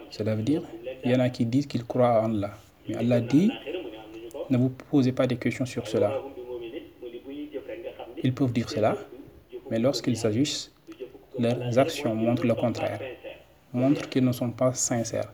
cela 0.10 0.36
veut 0.36 0.44
dire 0.44 0.64
il 1.04 1.12
y 1.12 1.16
en 1.16 1.20
a 1.20 1.30
qui 1.30 1.46
disent 1.46 1.68
qu'ils 1.68 1.86
croient 1.86 2.22
en 2.22 2.34
Allah. 2.34 2.58
Mais 2.88 2.96
Allah 2.96 3.22
dit 3.22 3.52
ne 4.50 4.58
vous 4.58 4.70
posez 4.70 5.12
pas 5.12 5.26
des 5.28 5.38
questions 5.38 5.66
sur 5.66 5.88
cela. 5.88 6.22
Ils 8.24 8.34
peuvent 8.34 8.52
dire 8.52 8.70
cela 8.70 8.98
mais 9.72 9.80
lorsqu'ils 9.80 10.18
s'agissent 10.18 10.72
leurs 11.40 11.78
actions 11.80 12.14
montrent 12.16 12.46
le 12.46 12.56
contraire. 12.56 13.00
Montrent 13.74 14.10
qu'ils 14.10 14.24
ne 14.26 14.32
sont 14.32 14.52
pas 14.52 14.74
sincères. 14.74 15.34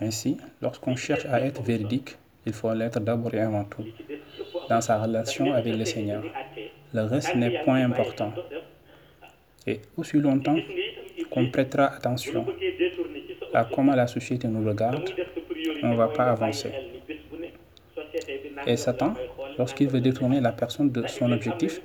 Ainsi 0.00 0.36
lorsqu'on 0.60 0.96
cherche 0.96 1.26
à 1.26 1.40
être 1.40 1.62
véridique 1.62 2.16
il 2.46 2.52
faut 2.52 2.72
l'être 2.74 3.00
d'abord 3.00 3.34
et 3.34 3.40
avant 3.40 3.64
tout 3.64 3.84
dans 4.68 4.80
sa 4.80 4.98
relation 4.98 5.52
avec 5.52 5.74
le 5.74 5.84
Seigneur. 5.84 6.22
Le 6.94 7.02
reste 7.02 7.34
n'est 7.34 7.62
point 7.64 7.82
important. 7.84 8.32
Et 9.66 9.80
aussi 9.96 10.18
longtemps 10.18 10.56
qu'on 11.30 11.50
prêtera 11.50 11.86
attention 11.86 12.46
à 13.54 13.64
comment 13.64 13.94
la 13.94 14.06
société 14.06 14.48
nous 14.48 14.66
regarde, 14.66 15.08
on 15.82 15.88
ne 15.88 15.96
va 15.96 16.08
pas 16.08 16.24
avancer. 16.24 16.70
Et 18.66 18.76
Satan, 18.76 19.14
lorsqu'il 19.58 19.88
veut 19.88 20.00
détourner 20.00 20.40
la 20.40 20.52
personne 20.52 20.90
de 20.90 21.06
son 21.06 21.30
objectif, 21.32 21.80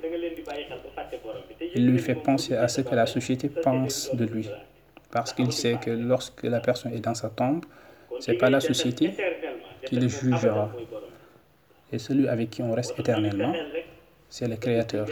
il 1.74 1.86
lui 1.86 1.98
fait 1.98 2.14
penser 2.14 2.56
à 2.56 2.68
ce 2.68 2.80
que 2.80 2.94
la 2.94 3.06
société 3.06 3.48
pense 3.48 4.14
de 4.14 4.24
lui. 4.24 4.48
Parce 5.10 5.32
qu'il 5.32 5.52
sait 5.52 5.78
que 5.82 5.90
lorsque 5.90 6.42
la 6.42 6.60
personne 6.60 6.92
est 6.92 7.00
dans 7.00 7.14
sa 7.14 7.30
tombe, 7.30 7.64
ce 8.20 8.30
n'est 8.30 8.38
pas 8.38 8.50
la 8.50 8.60
société 8.60 9.12
qui 9.88 9.96
le 9.96 10.08
jugera. 10.08 10.70
Et 11.90 11.98
celui 11.98 12.28
avec 12.28 12.50
qui 12.50 12.62
on 12.62 12.72
reste 12.74 12.98
éternellement, 12.98 13.54
c'est 14.28 14.46
le 14.46 14.56
Créateur. 14.56 15.06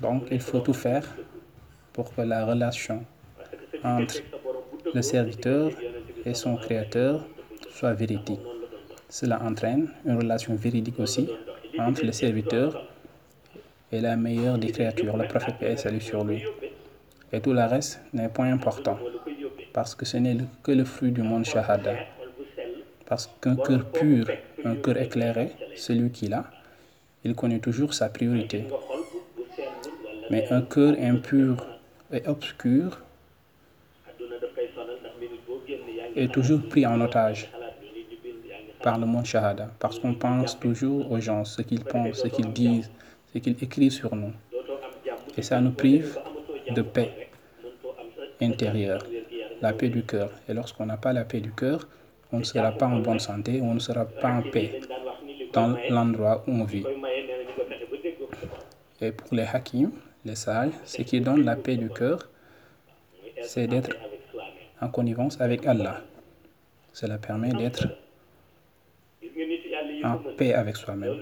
Donc 0.00 0.28
il 0.30 0.40
faut 0.40 0.60
tout 0.60 0.72
faire 0.72 1.04
pour 1.92 2.14
que 2.14 2.20
la 2.20 2.44
relation 2.46 3.04
entre 3.82 4.16
le 4.94 5.02
serviteur 5.02 5.70
et 6.24 6.34
son 6.34 6.56
Créateur 6.56 7.26
soit 7.70 7.94
véridique. 7.94 8.40
Cela 9.08 9.42
entraîne 9.42 9.88
une 10.04 10.16
relation 10.18 10.54
véridique 10.54 11.00
aussi 11.00 11.28
entre 11.78 12.04
le 12.04 12.12
serviteur 12.12 12.88
et 13.90 14.00
la 14.00 14.16
meilleure 14.16 14.58
des 14.58 14.70
créatures, 14.70 15.16
le 15.16 15.26
prophète 15.26 15.58
paix 15.58 15.76
salut 15.76 16.00
sur 16.00 16.24
lui. 16.24 16.44
Et 17.32 17.40
tout 17.40 17.52
le 17.52 17.64
reste 17.64 18.00
n'est 18.12 18.28
point 18.28 18.52
important, 18.52 18.98
parce 19.72 19.94
que 19.94 20.04
ce 20.04 20.16
n'est 20.16 20.38
que 20.62 20.72
le 20.72 20.84
fruit 20.84 21.10
du 21.10 21.22
monde 21.22 21.44
shahada. 21.44 21.94
Parce 23.06 23.30
qu'un 23.40 23.56
cœur 23.56 23.84
pur, 23.90 24.26
un 24.64 24.74
cœur 24.76 24.96
éclairé, 24.96 25.52
celui 25.76 26.10
qui 26.10 26.26
l'a, 26.28 26.44
il 27.24 27.34
connaît 27.34 27.60
toujours 27.60 27.94
sa 27.94 28.08
priorité. 28.08 28.66
Mais 30.30 30.46
un 30.50 30.62
cœur 30.62 30.94
impur 31.00 31.56
et 32.12 32.26
obscur 32.26 33.00
est 36.16 36.32
toujours 36.32 36.62
pris 36.68 36.84
en 36.86 37.00
otage 37.00 37.50
par 38.82 38.98
le 38.98 39.06
monde 39.06 39.24
shahada, 39.24 39.70
parce 39.78 39.98
qu'on 39.98 40.14
pense 40.14 40.58
toujours 40.58 41.10
aux 41.10 41.20
gens, 41.20 41.44
ce 41.44 41.62
qu'ils 41.62 41.84
pensent, 41.84 42.22
ce 42.22 42.28
qu'ils 42.28 42.52
disent, 42.52 42.90
ce 43.32 43.38
qu'ils 43.38 43.56
écrivent 43.62 43.92
sur 43.92 44.14
nous. 44.14 44.32
Et 45.36 45.42
ça 45.42 45.60
nous 45.60 45.72
prive 45.72 46.18
de 46.70 46.82
paix 46.82 47.28
intérieure, 48.40 49.04
la 49.60 49.72
paix 49.72 49.88
du 49.88 50.04
cœur. 50.04 50.30
Et 50.48 50.54
lorsqu'on 50.54 50.86
n'a 50.86 50.96
pas 50.96 51.12
la 51.12 51.24
paix 51.24 51.40
du 51.40 51.52
cœur, 51.52 51.86
on 52.32 52.38
ne 52.38 52.44
sera 52.44 52.72
pas 52.72 52.86
en 52.86 52.98
bonne 52.98 53.18
santé, 53.18 53.60
on 53.62 53.74
ne 53.74 53.78
sera 53.78 54.04
pas 54.04 54.30
en 54.30 54.42
paix 54.42 54.80
dans 55.52 55.76
l'endroit 55.88 56.44
où 56.46 56.52
on 56.52 56.64
vit. 56.64 56.84
Et 59.00 59.12
pour 59.12 59.34
les 59.34 59.44
hakim, 59.44 59.92
les 60.24 60.34
sages, 60.34 60.72
ce 60.84 61.02
qui 61.02 61.20
donne 61.20 61.44
la 61.44 61.56
paix 61.56 61.76
du 61.76 61.88
cœur, 61.88 62.28
c'est 63.42 63.66
d'être 63.66 63.90
en 64.80 64.88
connivence 64.88 65.40
avec 65.40 65.66
Allah. 65.66 66.02
Cela 66.92 67.18
permet 67.18 67.50
d'être 67.52 67.86
en 70.02 70.18
paix 70.36 70.54
avec 70.54 70.76
soi-même. 70.76 71.18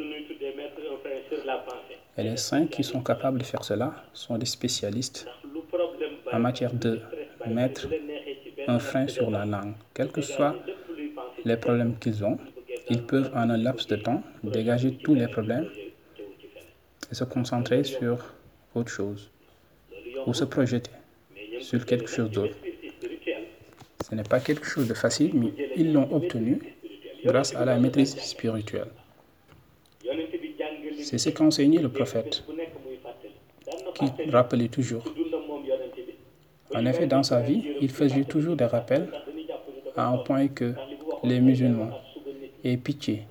Et 2.16 2.22
les 2.22 2.36
saints 2.36 2.66
qui 2.66 2.84
sont 2.84 3.02
capables 3.02 3.38
de 3.38 3.44
faire 3.44 3.64
cela 3.64 3.92
sont 4.12 4.38
des 4.38 4.46
spécialistes 4.46 5.26
en 6.32 6.38
matière 6.38 6.72
de 6.72 7.00
mettre 7.46 7.88
un 8.68 8.78
frein 8.78 9.08
sur 9.08 9.30
la 9.30 9.44
langue. 9.44 9.74
Quels 9.92 10.12
que 10.12 10.22
soient 10.22 10.54
les 11.44 11.56
problèmes 11.56 11.96
qu'ils 11.98 12.24
ont, 12.24 12.38
ils 12.90 13.02
peuvent 13.02 13.30
en 13.34 13.50
un 13.50 13.56
laps 13.56 13.86
de 13.86 13.96
temps 13.96 14.22
dégager 14.42 14.96
tous 15.02 15.14
les 15.14 15.28
problèmes 15.28 15.68
et 17.10 17.14
se 17.14 17.24
concentrer 17.24 17.84
sur 17.84 18.34
autre 18.74 18.90
chose 18.90 19.30
ou 20.26 20.34
se 20.34 20.44
projeter 20.44 20.90
sur 21.60 21.84
quelque 21.86 22.08
chose 22.08 22.30
d'autre. 22.30 22.56
Ce 24.08 24.14
n'est 24.14 24.22
pas 24.22 24.40
quelque 24.40 24.66
chose 24.66 24.86
de 24.86 24.94
facile, 24.94 25.30
mais 25.34 25.52
ils 25.76 25.92
l'ont 25.92 26.10
obtenu 26.14 26.60
grâce 27.24 27.54
à 27.54 27.64
la 27.64 27.78
maîtrise 27.78 28.16
spirituelle. 28.18 28.88
C'est 31.00 31.18
ce 31.18 31.30
qu'enseignait 31.30 31.80
le 31.80 31.88
prophète, 31.88 32.44
qui 33.94 34.30
rappelait 34.30 34.68
toujours. 34.68 35.04
En 36.74 36.84
effet, 36.86 37.06
dans 37.06 37.22
sa 37.22 37.40
vie, 37.40 37.62
il 37.80 37.90
faisait 37.90 38.24
toujours 38.24 38.56
des 38.56 38.64
rappels 38.64 39.08
à 39.96 40.08
un 40.08 40.18
point 40.18 40.48
que 40.48 40.74
les 41.24 41.40
musulmans 41.40 41.90
aient 42.62 42.76
pitié. 42.76 43.26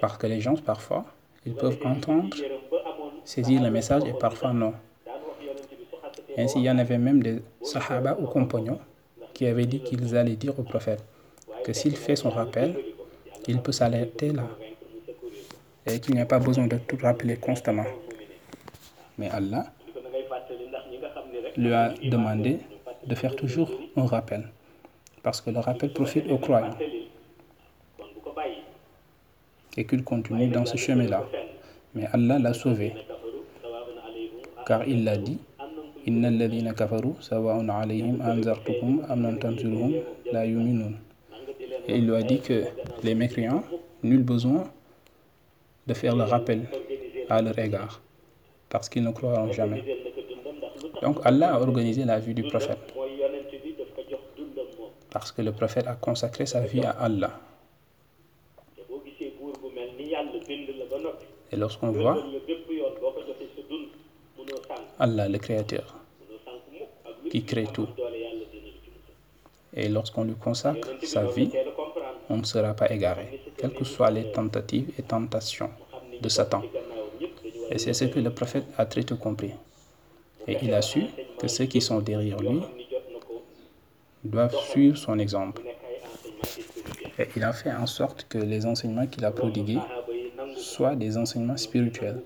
Parce 0.00 0.16
que 0.18 0.26
les 0.26 0.40
gens, 0.40 0.54
parfois, 0.56 1.04
ils 1.44 1.54
peuvent 1.54 1.78
entendre, 1.84 2.36
saisir 3.24 3.62
le 3.62 3.70
message 3.70 4.02
et 4.06 4.12
parfois 4.12 4.52
non. 4.52 4.74
Ainsi, 6.38 6.58
il 6.58 6.64
y 6.64 6.70
en 6.70 6.78
avait 6.78 6.98
même 6.98 7.22
des 7.22 7.40
sahaba 7.62 8.16
ou 8.20 8.26
compagnons 8.26 8.78
qui 9.32 9.46
avaient 9.46 9.66
dit 9.66 9.80
qu'ils 9.80 10.16
allaient 10.16 10.36
dire 10.36 10.58
au 10.58 10.62
prophète 10.62 11.02
que 11.64 11.72
s'il 11.72 11.96
fait 11.96 12.16
son 12.16 12.30
rappel, 12.30 12.76
il 13.48 13.60
peut 13.60 13.72
s'arrêter 13.72 14.32
là 14.32 14.46
et 15.86 16.00
qu'il 16.00 16.14
n'y 16.14 16.20
a 16.20 16.26
pas 16.26 16.38
besoin 16.38 16.66
de 16.66 16.76
tout 16.78 16.98
rappeler 17.00 17.36
constamment. 17.36 17.86
Mais 19.18 19.30
Allah 19.30 19.66
lui 21.56 21.72
a 21.72 21.94
demandé 22.04 22.58
de 23.06 23.14
faire 23.14 23.34
toujours 23.34 23.70
un 23.96 24.04
rappel 24.04 24.48
parce 25.26 25.40
que 25.40 25.50
le 25.50 25.58
rappel 25.58 25.92
profite 25.92 26.30
aux 26.30 26.38
croyants 26.38 26.76
et 29.76 29.84
qu'il 29.84 30.04
continue 30.04 30.46
dans 30.46 30.64
ce 30.64 30.76
chemin-là. 30.76 31.24
Mais 31.96 32.06
Allah 32.12 32.38
l'a 32.38 32.54
sauvé 32.54 32.92
car 34.68 34.86
il 34.86 35.02
l'a 35.02 35.16
dit 35.16 35.38
et 36.06 36.10
il 36.12 36.20
lui 42.06 42.14
a 42.14 42.22
dit 42.22 42.40
que 42.40 42.62
les 43.02 43.14
mécréants, 43.16 43.64
nul 44.04 44.22
besoin 44.22 44.70
de 45.88 45.94
faire 45.94 46.14
le 46.14 46.22
rappel 46.22 46.60
à 47.28 47.42
leur 47.42 47.58
égard, 47.58 48.00
parce 48.68 48.88
qu'ils 48.88 49.02
ne 49.02 49.10
croiront 49.10 49.50
jamais. 49.50 49.82
Donc 51.02 51.18
Allah 51.24 51.54
a 51.54 51.60
organisé 51.60 52.04
la 52.04 52.20
vie 52.20 52.34
du 52.34 52.44
prophète, 52.44 52.94
parce 55.18 55.32
que 55.32 55.40
le 55.40 55.50
prophète 55.52 55.86
a 55.86 55.94
consacré 55.94 56.44
sa 56.44 56.60
vie 56.60 56.82
à 56.82 56.90
Allah. 56.90 57.40
Et 61.50 61.56
lorsqu'on 61.56 61.90
voit 61.90 62.22
Allah, 64.98 65.26
le 65.26 65.38
Créateur, 65.38 65.94
qui 67.30 67.42
crée 67.44 67.66
tout. 67.72 67.88
Et 69.72 69.88
lorsqu'on 69.88 70.24
lui 70.24 70.34
consacre 70.34 70.86
sa 71.02 71.24
vie, 71.24 71.50
on 72.28 72.36
ne 72.36 72.44
sera 72.44 72.74
pas 72.74 72.90
égaré, 72.92 73.40
quelles 73.56 73.72
que 73.72 73.84
soient 73.84 74.10
les 74.10 74.30
tentatives 74.32 74.90
et 74.98 75.02
tentations 75.02 75.70
de 76.20 76.28
Satan. 76.28 76.62
Et 77.70 77.78
c'est 77.78 77.94
ce 77.94 78.04
que 78.04 78.20
le 78.20 78.32
prophète 78.34 78.66
a 78.76 78.84
très 78.84 79.02
tôt 79.02 79.16
compris. 79.16 79.52
Et 80.46 80.58
il 80.60 80.74
a 80.74 80.82
su 80.82 81.04
que 81.38 81.48
ceux 81.48 81.64
qui 81.64 81.80
sont 81.80 82.00
derrière 82.00 82.38
lui 82.38 82.60
doivent 84.30 84.56
suivre 84.70 84.96
son 84.96 85.18
exemple. 85.18 85.62
Et 87.18 87.28
il 87.36 87.42
a 87.44 87.52
fait 87.52 87.72
en 87.72 87.86
sorte 87.86 88.26
que 88.28 88.38
les 88.38 88.66
enseignements 88.66 89.06
qu'il 89.06 89.24
a 89.24 89.30
prodigués 89.30 89.78
soient 90.56 90.96
des 90.96 91.16
enseignements 91.16 91.56
spirituels, 91.56 92.22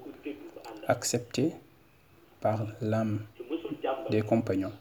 acceptés 0.89 1.53
par 2.41 2.67
l'âme 2.81 3.21
des 4.11 4.23
compagnons. 4.23 4.73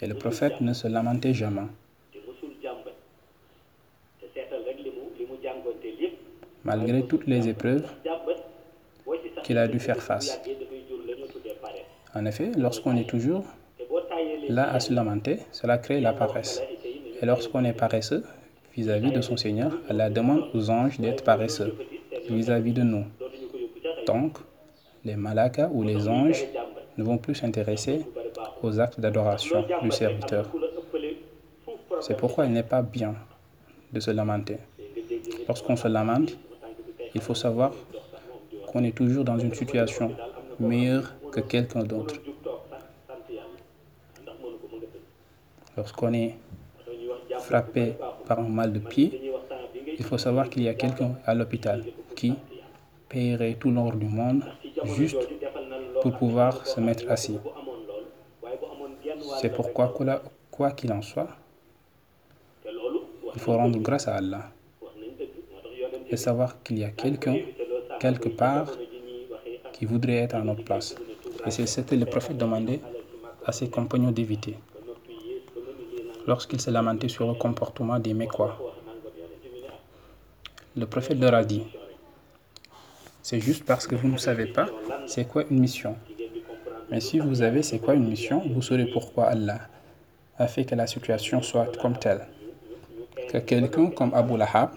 Et 0.00 0.06
le 0.06 0.14
prophète 0.14 0.60
ne 0.60 0.72
se 0.72 0.88
lamentait 0.88 1.34
jamais. 1.34 1.62
Malgré 6.64 7.06
toutes 7.06 7.26
les 7.26 7.48
épreuves 7.48 7.86
qu'il 9.44 9.58
a 9.58 9.68
dû 9.68 9.78
faire 9.78 10.02
face. 10.02 10.40
En 12.14 12.24
effet, 12.24 12.50
lorsqu'on 12.56 12.96
est 12.96 13.08
toujours 13.08 13.44
là 14.48 14.72
à 14.72 14.80
se 14.80 14.92
lamenter, 14.92 15.38
cela 15.52 15.78
crée 15.78 16.00
la 16.00 16.12
paresse. 16.12 16.62
Et 17.20 17.26
lorsqu'on 17.26 17.64
est 17.64 17.72
paresseux, 17.72 18.24
vis-à-vis 18.76 19.10
de 19.10 19.20
son 19.20 19.36
Seigneur, 19.36 19.72
Allah 19.88 20.10
demande 20.10 20.44
aux 20.54 20.70
anges 20.70 21.00
d'être 21.00 21.24
paresseux 21.24 21.74
vis-à-vis 22.28 22.72
de 22.72 22.82
nous. 22.82 23.04
Donc, 24.06 24.38
les 25.04 25.16
malakas 25.16 25.70
ou 25.72 25.82
les 25.82 26.08
anges 26.08 26.44
ne 26.98 27.04
vont 27.04 27.18
plus 27.18 27.34
s'intéresser 27.34 28.02
aux 28.62 28.80
actes 28.80 29.00
d'adoration 29.00 29.64
du 29.82 29.90
serviteur. 29.90 30.50
C'est 32.00 32.16
pourquoi 32.16 32.46
il 32.46 32.52
n'est 32.52 32.62
pas 32.62 32.82
bien 32.82 33.14
de 33.92 34.00
se 34.00 34.10
lamenter. 34.10 34.58
Lorsqu'on 35.48 35.76
se 35.76 35.88
lamente, 35.88 36.36
il 37.14 37.20
faut 37.20 37.34
savoir 37.34 37.72
qu'on 38.66 38.84
est 38.84 38.94
toujours 38.94 39.24
dans 39.24 39.38
une 39.38 39.54
situation 39.54 40.12
meilleure 40.58 41.14
que 41.32 41.40
quelqu'un 41.40 41.84
d'autre. 41.84 42.16
Lorsqu'on 45.76 46.12
est 46.14 46.36
frappé 47.38 47.94
par 48.26 48.40
un 48.40 48.48
mal 48.48 48.72
de 48.72 48.78
pied, 48.78 49.32
il 49.98 50.04
faut 50.04 50.18
savoir 50.18 50.48
qu'il 50.48 50.62
y 50.62 50.68
a 50.68 50.74
quelqu'un 50.74 51.16
à 51.24 51.34
l'hôpital 51.34 51.84
qui 52.14 52.34
paierait 53.08 53.54
tout 53.54 53.70
l'or 53.70 53.92
du 53.92 54.06
monde 54.06 54.42
juste 54.84 55.18
pour 56.02 56.16
pouvoir 56.16 56.66
se 56.66 56.80
mettre 56.80 57.10
assis. 57.10 57.38
C'est 59.40 59.54
pourquoi, 59.54 59.94
quoi 60.50 60.70
qu'il 60.72 60.92
en 60.92 61.02
soit, 61.02 61.28
il 63.34 63.40
faut 63.40 63.52
rendre 63.52 63.78
grâce 63.78 64.08
à 64.08 64.16
Allah 64.16 64.50
et 66.10 66.16
savoir 66.16 66.62
qu'il 66.62 66.78
y 66.78 66.84
a 66.84 66.90
quelqu'un 66.90 67.36
quelque 68.00 68.28
part 68.28 68.70
qui 69.72 69.84
voudrait 69.84 70.16
être 70.16 70.34
à 70.36 70.40
notre 70.42 70.64
place. 70.64 70.94
Et 71.46 71.50
c'est 71.50 71.66
ce 71.66 71.80
que 71.82 71.94
le 71.94 72.06
prophète 72.06 72.38
demandait 72.38 72.80
à 73.44 73.52
ses 73.52 73.68
compagnons 73.68 74.10
d'éviter 74.10 74.56
lorsqu'il 76.26 76.60
se 76.60 76.70
lamentait 76.70 77.08
sur 77.08 77.26
le 77.26 77.34
comportement 77.34 77.98
des 77.98 78.14
Mécois. 78.14 78.58
Le 80.76 80.86
prophète 80.86 81.18
leur 81.18 81.34
a 81.34 81.44
dit, 81.44 81.62
c'est 83.22 83.40
juste 83.40 83.64
parce 83.64 83.86
que 83.86 83.94
vous 83.94 84.08
ne 84.08 84.18
savez 84.18 84.46
pas 84.46 84.66
c'est 85.06 85.26
quoi 85.26 85.44
une 85.50 85.58
mission. 85.60 85.96
Mais 86.90 87.00
si 87.00 87.18
vous 87.18 87.36
savez 87.36 87.62
c'est 87.62 87.78
quoi 87.78 87.94
une 87.94 88.08
mission, 88.08 88.42
vous 88.48 88.62
saurez 88.62 88.86
pourquoi 88.86 89.26
Allah 89.26 89.60
a 90.38 90.46
fait 90.46 90.64
que 90.64 90.74
la 90.74 90.86
situation 90.86 91.42
soit 91.42 91.76
comme 91.80 91.98
telle. 91.98 92.26
Que 93.28 93.38
quelqu'un 93.38 93.90
comme 93.90 94.12
Abu 94.14 94.36
Lahab, 94.36 94.70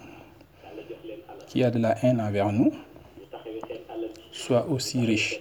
qui 1.46 1.62
a 1.62 1.70
de 1.70 1.78
la 1.78 1.96
haine 2.04 2.20
envers 2.20 2.50
nous, 2.52 2.72
soit 4.32 4.66
aussi 4.68 5.04
riche. 5.04 5.40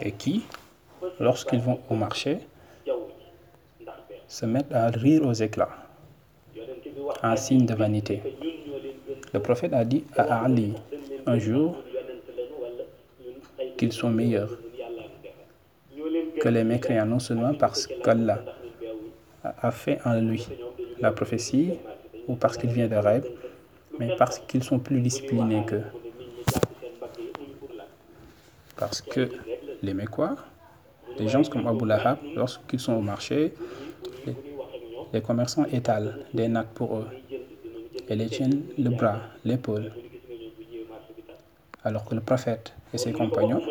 Et 0.00 0.12
qui, 0.12 0.44
lorsqu'ils 1.18 1.60
vont 1.60 1.80
au 1.88 1.94
marché, 1.94 2.38
se 4.34 4.46
mettent 4.46 4.72
à 4.72 4.88
rire 4.88 5.24
aux 5.24 5.32
éclats, 5.32 5.76
en 7.22 7.36
signe 7.36 7.66
de 7.66 7.74
vanité. 7.74 8.20
Le 9.32 9.38
prophète 9.38 9.72
a 9.72 9.84
dit 9.84 10.04
à 10.16 10.44
Ali 10.44 10.74
un 11.24 11.38
jour 11.38 11.76
qu'ils 13.76 13.92
sont 13.92 14.10
meilleurs 14.10 14.58
que 16.40 16.48
les 16.48 16.64
mécréants, 16.64 17.06
non 17.06 17.20
seulement 17.20 17.54
parce 17.54 17.86
qu'Allah 17.86 18.42
a 19.44 19.70
fait 19.70 20.00
en 20.04 20.14
lui 20.20 20.44
la 20.98 21.12
prophétie 21.12 21.78
ou 22.26 22.34
parce 22.34 22.56
qu'il 22.56 22.70
vient 22.70 22.88
de 22.88 22.96
rêve, 22.96 23.28
mais 24.00 24.16
parce 24.16 24.40
qu'ils 24.40 24.64
sont 24.64 24.80
plus 24.80 25.00
disciplinés 25.00 25.64
qu'eux. 25.64 25.84
Parce 28.76 29.00
que 29.00 29.28
les 29.80 29.94
Mécois, 29.94 30.34
les 31.18 31.28
gens 31.28 31.42
comme 31.44 31.66
Abu 31.66 31.86
Lahab, 31.86 32.18
lorsqu'ils 32.34 32.80
sont 32.80 32.94
au 32.94 33.00
marché, 33.00 33.54
les, 35.12 35.20
commerçants 35.20 35.64
étalent 35.66 36.14
des 36.32 36.48
nattes 36.48 36.74
pour 36.74 36.96
eux 36.96 37.06
et 38.08 38.16
les 38.16 38.26
tiennent 38.26 38.62
le 38.78 38.90
bras, 38.90 39.20
l'épaule. 39.44 39.92
Alors 41.84 42.04
que 42.04 42.14
le 42.14 42.20
prophète 42.20 42.72
et 42.92 42.98
ses 42.98 43.12
compagnons, 43.12 43.62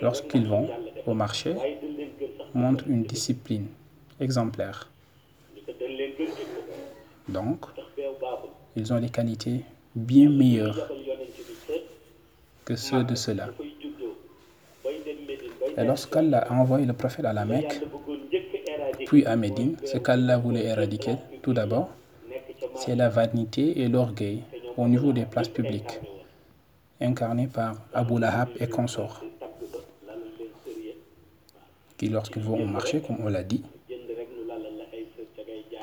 lorsqu'ils 0.00 0.46
vont 0.46 0.68
au 1.06 1.14
marché, 1.14 1.54
montrent 2.54 2.84
une 2.86 3.02
discipline 3.02 3.66
exemplaire. 4.20 4.88
Donc, 7.28 7.66
ils 8.76 8.92
ont 8.92 9.00
des 9.00 9.10
qualités 9.10 9.64
bien 9.94 10.30
meilleures 10.30 10.88
que 12.64 12.76
ceux 12.76 13.02
de 13.02 13.14
ceux-là. 13.14 13.48
Et 15.78 15.84
lorsqu'Allah 15.84 16.38
a 16.38 16.54
envoyé 16.54 16.86
le 16.86 16.92
prophète 16.92 17.24
à 17.24 17.32
la 17.32 17.44
Mecque, 17.44 17.80
puis 19.06 19.24
à 19.24 19.36
Médine, 19.36 19.76
ce 19.84 19.98
qu'Allah 19.98 20.36
voulait 20.36 20.64
éradiquer, 20.64 21.14
tout 21.40 21.52
d'abord, 21.52 21.88
c'est 22.74 22.96
la 22.96 23.08
vanité 23.08 23.80
et 23.80 23.86
l'orgueil 23.86 24.42
au 24.76 24.88
niveau 24.88 25.12
des 25.12 25.24
places 25.24 25.48
publiques, 25.48 26.00
incarnées 27.00 27.46
par 27.46 27.76
Abu 27.94 28.18
Lahab 28.18 28.48
et 28.58 28.66
consorts, 28.66 29.24
qui 31.96 32.08
lorsqu'ils 32.08 32.42
vont 32.42 32.60
au 32.60 32.66
marché, 32.66 33.00
comme 33.00 33.18
on 33.20 33.28
l'a 33.28 33.44
dit, 33.44 33.62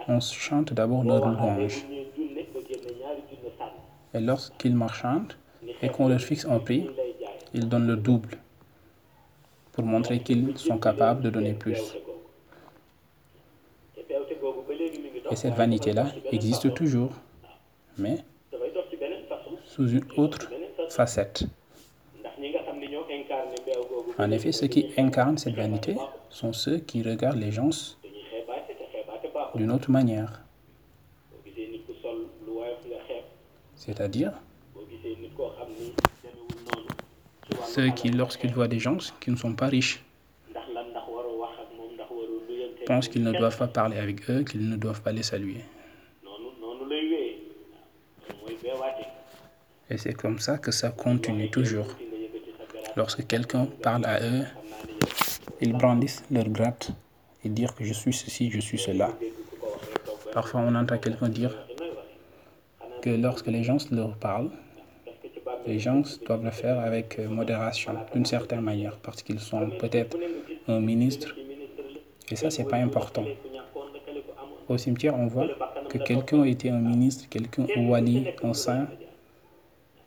on 0.10 0.19
chante 0.19 0.73
d'abord 0.73 1.05
leur 1.05 1.25
louange. 1.25 1.86
Et 4.13 4.19
lorsqu'ils 4.19 4.75
marchandent 4.75 5.34
et 5.81 5.88
qu'on 5.88 6.10
leur 6.10 6.19
fixe 6.19 6.45
un 6.45 6.60
prix, 6.60 6.89
ils 7.53 7.69
donnent 7.69 7.88
le 7.88 7.95
double 7.95 8.38
pour 9.75 9.83
montrer 9.83 10.19
qu'ils 10.19 10.57
sont 10.57 10.77
capables 10.77 11.21
de 11.21 11.29
donner 11.29 11.53
plus. 11.53 11.97
Et 15.31 15.35
cette 15.35 15.55
vanité-là 15.55 16.07
existe 16.31 16.73
toujours, 16.73 17.11
mais 17.97 18.19
sous 19.65 19.89
une 19.89 20.05
autre 20.15 20.49
facette. 20.89 21.43
En 24.17 24.31
effet, 24.31 24.53
ceux 24.53 24.67
qui 24.67 24.93
incarnent 24.97 25.38
cette 25.38 25.55
vanité 25.55 25.97
sont 26.29 26.53
ceux 26.53 26.77
qui 26.77 27.03
regardent 27.03 27.39
les 27.39 27.51
gens 27.51 27.69
d'une 29.55 29.71
autre 29.71 29.91
manière. 29.91 30.41
C'est-à-dire 33.75 34.31
ceux 37.65 37.89
qui, 37.89 38.10
lorsqu'ils 38.10 38.54
voient 38.54 38.67
des 38.67 38.80
gens 38.80 38.97
qui 39.19 39.32
ne 39.32 39.36
sont 39.36 39.54
pas 39.54 39.67
riches, 39.67 40.01
pensent 42.86 43.08
qu'ils 43.08 43.23
ne 43.23 43.32
doivent 43.32 43.58
pas 43.58 43.67
parler 43.67 43.97
avec 43.97 44.30
eux, 44.30 44.43
qu'ils 44.43 44.69
ne 44.69 44.75
doivent 44.75 45.01
pas 45.01 45.12
les 45.12 45.23
saluer. 45.23 45.62
Et 49.89 49.97
c'est 49.97 50.13
comme 50.13 50.39
ça 50.39 50.58
que 50.58 50.71
ça 50.71 50.89
continue 50.89 51.49
toujours. 51.49 51.88
Lorsque 52.95 53.28
quelqu'un 53.28 53.67
parle 53.84 54.06
à 54.06 54.21
eux, 54.21 54.45
ils 55.62 55.73
brandissent 55.73 56.23
leur 56.32 56.47
gratte 56.49 56.91
et 57.43 57.49
dire 57.49 57.75
que 57.75 57.84
je 57.84 57.93
suis 57.93 58.13
ceci, 58.13 58.49
je 58.49 58.60
suis 58.60 58.80
cela. 58.80 59.12
Parfois, 60.34 60.62
on 60.62 60.73
entend 60.75 60.97
quelqu'un 60.97 61.30
dire 61.30 61.56
que 63.01 63.10
lorsque 63.10 63.47
les 63.47 63.63
gens 63.63 63.78
leur 63.91 64.15
parlent, 64.17 64.49
les 65.67 65.80
gens 65.80 66.04
doivent 66.25 66.43
le 66.43 66.51
faire 66.51 66.80
avec 66.80 67.19
modération, 67.19 67.93
d'une 68.13 68.25
certaine 68.25 68.62
manière, 68.62 68.97
parce 68.97 69.21
qu'ils 69.23 69.39
sont 69.39 69.69
peut-être 69.80 70.17
un 70.67 70.80
ministre. 70.80 71.36
Et 72.32 72.36
ça, 72.36 72.49
c'est 72.49 72.67
pas 72.67 72.78
important. 72.78 73.25
Au 74.67 74.78
cimetière, 74.78 75.15
on 75.15 75.28
voit 75.28 75.47
que 75.89 75.97
quelqu'un 75.97 76.43
était 76.43 76.69
un 76.69 76.80
ministre, 76.80 77.25
quelqu'un 77.30 77.65
un 77.75 77.88
wali, 77.88 78.28
un 78.43 78.54
saint, 78.54 78.88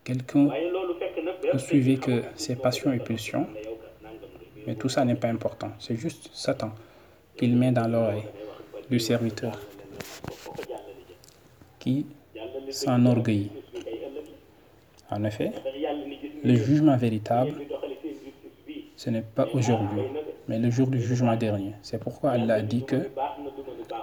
quelqu'un 0.05 0.49
suivait 1.59 1.97
que 1.97 2.23
ses 2.35 2.57
passions 2.57 2.93
et 2.93 2.99
pulsions. 2.99 3.47
Mais 4.67 4.75
tout 4.75 4.89
ça 4.89 5.05
n'est 5.05 5.15
pas 5.15 5.29
important. 5.29 5.71
C'est 5.79 5.97
juste 5.97 6.31
Satan 6.33 6.73
qu'il 7.37 7.57
met 7.57 7.73
dans 7.73 7.87
l'oreille 7.87 8.25
du 8.91 8.99
serviteur 8.99 9.59
qui 11.79 12.07
s'enorgueillit. 12.71 13.51
En 15.11 15.25
effet, 15.25 15.53
le 16.45 16.55
jugement 16.55 16.97
véritable, 16.97 17.53
ce 18.97 19.11
n'est 19.11 19.23
pas 19.23 19.47
aujourd'hui, 19.55 20.03
mais 20.49 20.59
le 20.59 20.71
jour 20.71 20.89
du 20.89 21.01
jugement 21.01 21.37
dernier. 21.37 21.75
C'est 21.83 21.99
pourquoi 21.99 22.33
Allah 22.33 22.55
a 22.55 22.63
dit 22.63 22.85
que 22.85 23.09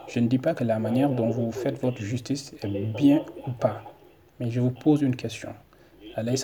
je 0.07 0.19
ne 0.19 0.27
dis 0.27 0.37
pas 0.37 0.53
que 0.53 0.63
la 0.63 0.79
manière 0.79 1.09
dont 1.09 1.29
vous 1.29 1.51
faites 1.51 1.79
votre 1.81 2.01
justice 2.01 2.53
est 2.63 2.67
bien 2.95 3.23
ou 3.47 3.51
pas, 3.51 3.81
mais 4.39 4.49
je 4.49 4.59
vous 4.59 4.71
pose 4.71 5.01
une 5.01 5.15
question. 5.15 5.49
Et 6.17 6.35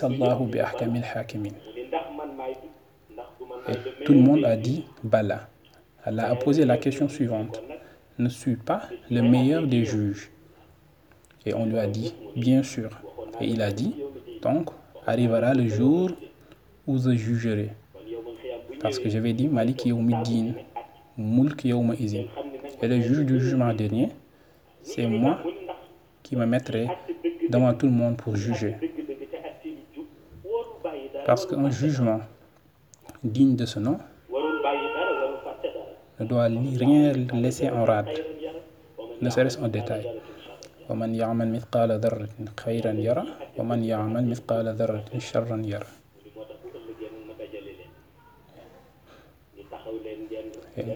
tout 4.04 4.12
le 4.12 4.20
monde 4.20 4.44
a 4.44 4.56
dit 4.56 4.84
Bala. 5.02 5.48
Allah 6.04 6.30
a 6.30 6.36
posé 6.36 6.64
la 6.64 6.78
question 6.78 7.08
suivante. 7.08 7.62
Ne 8.18 8.28
suis 8.28 8.56
pas 8.56 8.82
le 9.10 9.22
meilleur 9.22 9.66
des 9.66 9.84
juges 9.84 10.30
Et 11.46 11.54
on 11.54 11.64
lui 11.64 11.78
a 11.78 11.86
dit 11.86 12.14
Bien 12.36 12.62
sûr. 12.62 12.90
Et 13.40 13.46
il 13.46 13.62
a 13.62 13.72
dit 13.72 13.94
Donc, 14.41 14.69
arrivera 15.05 15.53
le 15.53 15.67
jour 15.67 16.11
où 16.85 16.97
je 16.97 17.11
jugerai. 17.11 17.69
Parce 18.81 18.99
que 18.99 19.09
j'avais 19.09 19.33
dit 19.33 19.47
Malik 19.47 19.85
Yawmiddin, 19.85 20.53
Mulk 21.17 21.65
Yawma 21.65 21.95
Izin. 21.95 22.25
Et 22.81 22.87
le 22.87 23.01
juge 23.01 23.25
du 23.25 23.39
jugement 23.39 23.73
dernier 23.73 24.09
c'est 24.87 25.05
moi 25.05 25.39
qui 26.23 26.35
me 26.37 26.45
mettrai 26.45 26.87
devant 27.49 27.73
tout 27.73 27.87
le 27.87 27.91
monde 27.91 28.15
pour 28.15 28.35
juger. 28.37 28.75
Parce 31.25 31.45
qu'un 31.45 31.69
jugement 31.69 32.21
digne 33.21 33.55
de 33.57 33.65
ce 33.65 33.79
nom 33.79 33.97
ne 36.19 36.25
doit 36.25 36.45
rien 36.45 37.11
laisser 37.33 37.69
en 37.69 37.83
rade, 37.83 38.07
ne 39.21 39.29
serait-ce 39.29 39.59
un 39.59 39.67
détail. 39.67 40.07
ومن 40.89 41.15
يعمل 41.15 41.51
مثقال 41.51 41.91
ذرة 41.99 42.29
خيرا 42.59 42.91
يرى 42.91 43.23
wa 43.56 43.76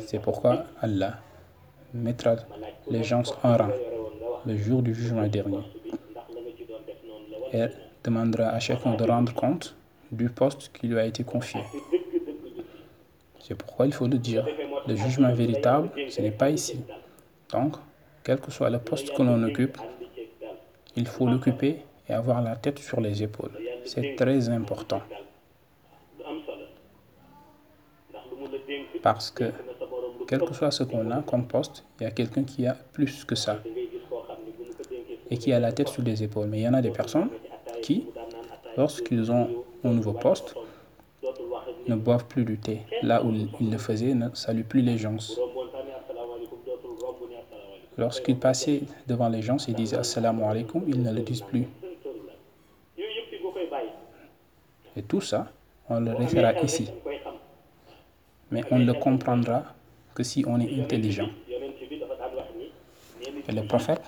c'est 0.00 0.18
pourquoi 0.20 0.64
Allah 0.80 1.18
mettra 1.92 2.36
les 2.90 3.04
gens 3.04 3.22
en 3.42 3.56
rang 3.56 3.68
le 4.46 4.56
jour 4.56 4.82
du 4.82 4.94
jugement 4.94 5.26
dernier 5.26 5.60
et 7.52 7.66
demandera 8.02 8.48
à 8.48 8.58
chacun 8.58 8.94
de 8.94 9.04
rendre 9.04 9.34
compte 9.34 9.74
du 10.10 10.28
poste 10.30 10.70
qui 10.72 10.86
lui 10.88 10.98
a 10.98 11.04
été 11.04 11.24
confié. 11.24 11.60
C'est 13.40 13.54
pourquoi 13.54 13.86
il 13.86 13.92
faut 13.92 14.06
le 14.06 14.18
dire. 14.18 14.46
Le 14.86 14.94
jugement 14.96 15.32
véritable, 15.32 15.90
ce 16.08 16.20
n'est 16.20 16.30
pas 16.30 16.50
ici. 16.50 16.80
Donc, 17.50 17.76
quel 18.24 18.40
que 18.40 18.50
soit 18.50 18.70
le 18.70 18.78
poste 18.78 19.12
que 19.14 19.22
l'on 19.22 19.42
occupe, 19.42 19.78
il 20.96 21.06
faut 21.06 21.26
l'occuper 21.26 21.80
et 22.08 22.12
avoir 22.12 22.42
la 22.42 22.56
tête 22.56 22.78
sur 22.78 23.00
les 23.00 23.22
épaules. 23.22 23.50
C'est 23.84 24.16
très 24.16 24.48
important. 24.48 25.02
Parce 29.02 29.30
que, 29.30 29.52
quel 30.26 30.40
que 30.40 30.54
soit 30.54 30.70
ce 30.70 30.82
qu'on 30.84 31.10
a 31.10 31.22
comme 31.22 31.46
poste, 31.46 31.84
il 32.00 32.04
y 32.04 32.06
a 32.06 32.10
quelqu'un 32.10 32.42
qui 32.42 32.66
a 32.66 32.76
plus 32.92 33.24
que 33.24 33.34
ça 33.34 33.58
et 35.30 35.36
qui 35.36 35.52
a 35.52 35.60
la 35.60 35.72
tête 35.72 35.88
sur 35.88 36.02
les 36.02 36.22
épaules. 36.22 36.48
Mais 36.48 36.58
il 36.58 36.62
y 36.62 36.68
en 36.68 36.74
a 36.74 36.82
des 36.82 36.90
personnes 36.90 37.28
qui, 37.82 38.06
lorsqu'ils 38.76 39.30
ont 39.30 39.64
un 39.84 39.90
nouveau 39.90 40.12
poste, 40.12 40.54
ne 41.88 41.94
boivent 41.94 42.26
plus 42.26 42.44
du 42.44 42.58
thé. 42.58 42.82
Là 43.02 43.24
où 43.24 43.32
ils 43.60 43.70
le 43.70 43.78
faisaient, 43.78 44.14
ne 44.14 44.28
saluent 44.34 44.64
plus 44.64 44.82
les 44.82 44.98
gens. 44.98 45.16
Lorsqu'ils 47.98 48.38
passaient 48.38 48.82
devant 49.06 49.28
les 49.28 49.42
gens, 49.42 49.56
ils 49.68 49.74
disaient 49.74 49.96
Assalamu 49.96 50.42
alaikum, 50.42 50.82
ils 50.86 51.02
ne 51.02 51.12
le 51.12 51.22
disent 51.22 51.40
plus. 51.42 51.66
Et 54.96 55.02
tout 55.02 55.20
ça, 55.20 55.52
on 55.88 56.00
le 56.00 56.12
référera 56.14 56.52
ici. 56.62 56.90
Mais 58.50 58.62
on 58.70 58.78
ne 58.78 58.84
le 58.86 58.94
comprendra 58.94 59.64
que 60.14 60.22
si 60.22 60.44
on 60.46 60.58
est 60.60 60.80
intelligent. 60.80 61.28
Et 63.48 63.52
le 63.52 63.62
prophète 63.66 64.02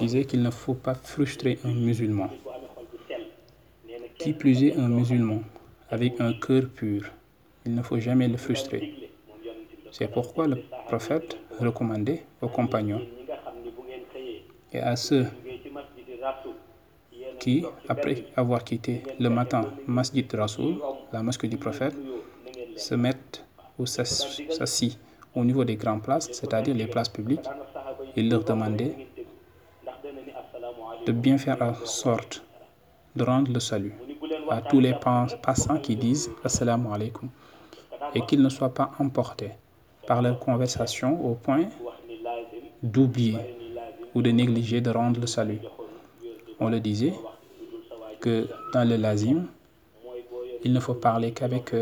disait 0.00 0.24
qu'il 0.24 0.42
ne 0.42 0.50
faut 0.50 0.74
pas 0.74 0.94
frustrer 0.94 1.58
un 1.64 1.72
musulman. 1.72 2.30
Qui 4.18 4.32
plus 4.32 4.64
est 4.64 4.76
un 4.76 4.88
musulman 4.88 5.42
avec 5.90 6.20
un 6.20 6.32
cœur 6.32 6.68
pur, 6.68 7.04
il 7.64 7.74
ne 7.74 7.82
faut 7.82 7.98
jamais 7.98 8.28
le 8.28 8.36
frustrer. 8.36 9.10
C'est 9.92 10.08
pourquoi 10.10 10.46
le 10.46 10.62
prophète 10.86 11.36
recommandait 11.60 12.24
aux 12.40 12.48
compagnons 12.48 13.00
et 14.72 14.80
à 14.80 14.96
ceux 14.96 15.26
qui, 17.38 17.64
après 17.88 18.24
avoir 18.36 18.64
quitté 18.64 19.02
le 19.18 19.28
matin 19.30 19.62
Masjid 19.86 20.26
Rasoul, 20.34 20.76
la 21.12 21.22
mosquée 21.22 21.48
du 21.48 21.56
prophète, 21.56 21.94
se 22.76 22.94
mettent 22.94 23.44
ou 23.78 23.86
s'assient 23.86 24.98
au 25.34 25.44
niveau 25.44 25.64
des 25.64 25.76
grandes 25.76 26.02
places, 26.02 26.28
c'est-à-dire 26.32 26.74
les 26.74 26.86
places 26.86 27.08
publiques, 27.08 27.46
il 28.16 28.28
leur 28.30 28.44
demandait 28.44 29.06
de 31.06 31.12
bien 31.12 31.38
faire 31.38 31.60
en 31.62 31.74
sorte 31.86 32.42
de 33.14 33.24
rendre 33.24 33.52
le 33.52 33.60
salut 33.60 33.94
à 34.50 34.60
tous 34.60 34.80
les 34.80 34.94
passants 35.42 35.78
qui 35.78 35.96
disent 35.96 36.30
Assalamu 36.44 36.88
alaikum 36.92 37.28
et 38.14 38.20
qu'ils 38.22 38.42
ne 38.42 38.48
soient 38.48 38.72
pas 38.74 38.92
emportés 38.98 39.52
par 40.06 40.22
leur 40.22 40.38
conversation 40.38 41.24
au 41.24 41.34
point 41.34 41.66
d'oublier 42.82 43.38
ou 44.14 44.22
de 44.22 44.30
négliger 44.30 44.80
de 44.80 44.90
rendre 44.90 45.20
le 45.20 45.26
salut. 45.26 45.60
On 46.60 46.68
le 46.70 46.80
disait 46.80 47.12
que 48.20 48.46
dans 48.72 48.88
le 48.88 48.96
lazim, 48.96 49.46
il 50.64 50.72
ne 50.72 50.80
faut 50.80 50.94
parler 50.94 51.32
qu'avec 51.32 51.72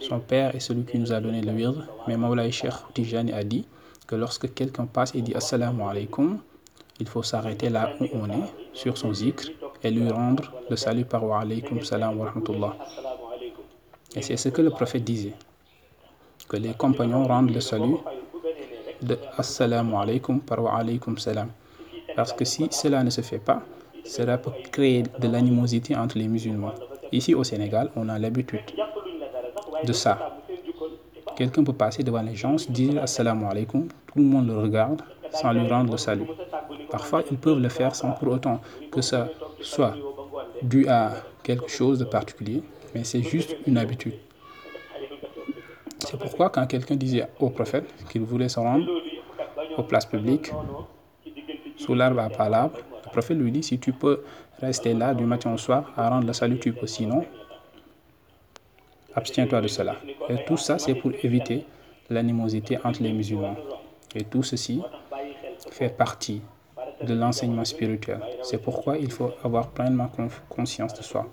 son 0.00 0.20
père 0.20 0.54
et 0.54 0.60
celui 0.60 0.84
qui 0.84 0.98
nous 0.98 1.12
a 1.12 1.20
donné 1.20 1.40
le 1.40 1.52
wird. 1.52 1.74
Mais 2.06 2.16
Maulay 2.16 2.50
Sheikh 2.50 2.72
Tijani 2.94 3.32
a 3.32 3.42
dit 3.44 3.66
que 4.06 4.14
lorsque 4.14 4.52
quelqu'un 4.54 4.86
passe 4.86 5.14
et 5.14 5.22
dit 5.22 5.34
Assalamu 5.34 5.82
alaikum, 5.82 6.38
il 7.00 7.08
faut 7.08 7.22
s'arrêter 7.22 7.68
là 7.68 7.90
où 8.00 8.06
on 8.12 8.28
est, 8.30 8.52
sur 8.72 8.96
son 8.98 9.12
zikr, 9.12 9.50
et 9.82 9.90
lui 9.90 10.08
rendre 10.10 10.52
le 10.68 10.76
salut 10.76 11.04
par 11.04 11.24
wa 11.24 11.40
alaykum 11.40 11.82
salam 11.82 12.18
wa 12.18 12.26
rahmatullah. 12.26 12.76
Et 14.16 14.22
c'est 14.22 14.36
ce 14.36 14.48
que 14.48 14.62
le 14.62 14.70
prophète 14.70 15.04
disait, 15.04 15.34
que 16.48 16.56
les 16.56 16.74
compagnons 16.74 17.24
rendent 17.24 17.50
le 17.54 17.60
salut 17.60 17.96
de 19.02 19.16
assalamu 19.36 19.94
alaykum 19.94 20.40
par 20.40 20.62
wa 20.62 20.76
alaykum 20.76 21.18
salam. 21.18 21.50
Parce 22.16 22.32
que 22.32 22.44
si 22.44 22.66
cela 22.70 23.04
ne 23.04 23.10
se 23.10 23.20
fait 23.20 23.38
pas, 23.38 23.62
cela 24.04 24.38
peut 24.38 24.50
créer 24.72 25.02
de 25.02 25.28
l'animosité 25.28 25.96
entre 25.96 26.18
les 26.18 26.28
musulmans. 26.28 26.72
Ici 27.12 27.34
au 27.34 27.44
Sénégal, 27.44 27.90
on 27.96 28.08
a 28.08 28.18
l'habitude 28.18 28.60
de 29.84 29.92
ça. 29.92 30.36
Quelqu'un 31.36 31.62
peut 31.62 31.72
passer 31.72 32.02
devant 32.02 32.22
les 32.22 32.34
gens, 32.34 32.56
dire 32.68 33.02
assalamu 33.02 33.44
alaykum, 33.46 33.88
tout 33.88 34.18
le 34.18 34.24
monde 34.24 34.48
le 34.48 34.58
regarde 34.58 35.02
sans 35.32 35.52
lui 35.52 35.68
rendre 35.68 35.96
salut. 35.96 36.26
Parfois, 36.90 37.22
ils 37.30 37.36
peuvent 37.36 37.60
le 37.60 37.68
faire 37.68 37.94
sans 37.94 38.12
pour 38.12 38.32
autant 38.32 38.60
que 38.90 39.00
ça 39.00 39.28
soit 39.60 39.94
dû 40.62 40.88
à 40.88 41.12
quelque 41.42 41.68
chose 41.68 41.98
de 41.98 42.04
particulier, 42.04 42.62
mais 42.94 43.04
c'est 43.04 43.22
juste 43.22 43.56
une 43.66 43.78
habitude. 43.78 44.14
C'est 45.98 46.18
pourquoi 46.18 46.50
quand 46.50 46.66
quelqu'un 46.66 46.96
disait 46.96 47.28
au 47.40 47.50
prophète 47.50 47.86
qu'il 48.10 48.22
voulait 48.22 48.48
se 48.48 48.60
rendre 48.60 48.86
aux 49.76 49.82
places 49.82 50.06
publiques, 50.06 50.50
sous 51.76 51.94
l'arbre 51.94 52.20
à 52.20 52.28
palabres, 52.30 52.78
le 52.78 52.97
prophète 53.18 53.38
lui 53.38 53.50
dit, 53.50 53.64
si 53.64 53.78
tu 53.80 53.92
peux 53.92 54.22
rester 54.60 54.94
là 54.94 55.12
du 55.12 55.24
matin 55.24 55.52
au 55.52 55.56
soir 55.56 55.92
à 55.96 56.08
rendre 56.08 56.26
le 56.26 56.32
salut, 56.32 56.58
tu 56.60 56.72
peux. 56.72 56.86
Sinon, 56.86 57.24
abstiens-toi 59.14 59.60
de 59.60 59.66
cela. 59.66 59.96
Et 60.28 60.44
tout 60.46 60.56
ça, 60.56 60.78
c'est 60.78 60.94
pour 60.94 61.10
éviter 61.24 61.64
l'animosité 62.10 62.78
entre 62.84 63.02
les 63.02 63.12
musulmans. 63.12 63.56
Et 64.14 64.22
tout 64.22 64.44
ceci 64.44 64.80
fait 65.72 65.88
partie 65.88 66.42
de 67.02 67.14
l'enseignement 67.14 67.64
spirituel. 67.64 68.20
C'est 68.42 68.62
pourquoi 68.62 68.96
il 68.98 69.10
faut 69.10 69.32
avoir 69.42 69.68
pleinement 69.70 70.10
conscience 70.48 70.94
de 70.94 71.02
soi 71.02 71.26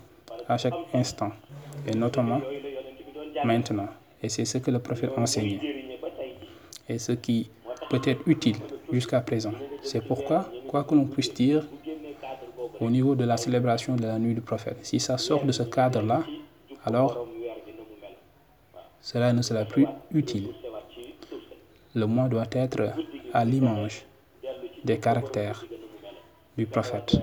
à 0.48 0.58
chaque 0.58 0.74
instant, 0.92 1.30
et 1.86 1.94
notamment 1.96 2.40
maintenant. 3.44 3.88
Et 4.22 4.28
c'est 4.28 4.44
ce 4.44 4.58
que 4.58 4.72
le 4.72 4.80
prophète 4.80 5.12
enseignait. 5.16 5.60
Et 6.88 6.98
ce 6.98 7.12
qui 7.12 7.50
peut 7.90 8.00
être 8.04 8.22
utile 8.26 8.56
jusqu'à 8.92 9.20
présent. 9.20 9.52
C'est 9.82 10.04
pourquoi, 10.04 10.50
quoi 10.68 10.84
que 10.84 10.94
l'on 10.94 11.06
puisse 11.06 11.32
dire, 11.32 11.64
au 12.80 12.90
niveau 12.90 13.14
de 13.14 13.24
la 13.24 13.36
célébration 13.36 13.96
de 13.96 14.02
la 14.06 14.18
nuit 14.18 14.34
du 14.34 14.40
prophète, 14.40 14.78
si 14.82 15.00
ça 15.00 15.18
sort 15.18 15.44
de 15.44 15.52
ce 15.52 15.62
cadre-là, 15.62 16.22
alors 16.84 17.26
cela 19.00 19.32
ne 19.32 19.42
sera 19.42 19.64
plus 19.64 19.86
utile. 20.12 20.48
Le 21.94 22.06
mois 22.06 22.28
doit 22.28 22.46
être 22.52 22.92
à 23.32 23.44
l'image 23.44 24.04
des 24.84 24.98
caractères 24.98 25.64
du 26.58 26.66
prophète, 26.66 27.16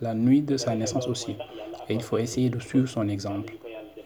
la 0.00 0.14
nuit 0.14 0.42
de 0.42 0.56
sa 0.56 0.74
naissance 0.74 1.06
aussi. 1.08 1.36
Et 1.88 1.94
il 1.94 2.02
faut 2.02 2.18
essayer 2.18 2.50
de 2.50 2.58
suivre 2.58 2.88
son 2.88 3.08
exemple 3.08 3.54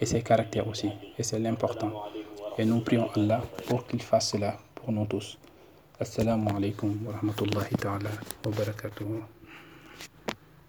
et 0.00 0.06
ses 0.06 0.22
caractères 0.22 0.68
aussi. 0.68 0.90
Et 1.18 1.22
c'est 1.22 1.38
l'important. 1.38 1.92
Et 2.58 2.64
nous 2.64 2.80
prions 2.80 3.08
Allah 3.16 3.40
pour 3.66 3.86
qu'il 3.86 4.02
fasse 4.02 4.30
cela 4.30 4.56
pour 4.74 4.92
nous 4.92 5.06
tous. 5.06 5.38
Assalamu 5.98 6.48
alaikum 6.56 6.96
wa 7.06 7.12
rahmatullahi 7.14 7.74
ta'ala 7.76 8.10
wa. 8.44 9.26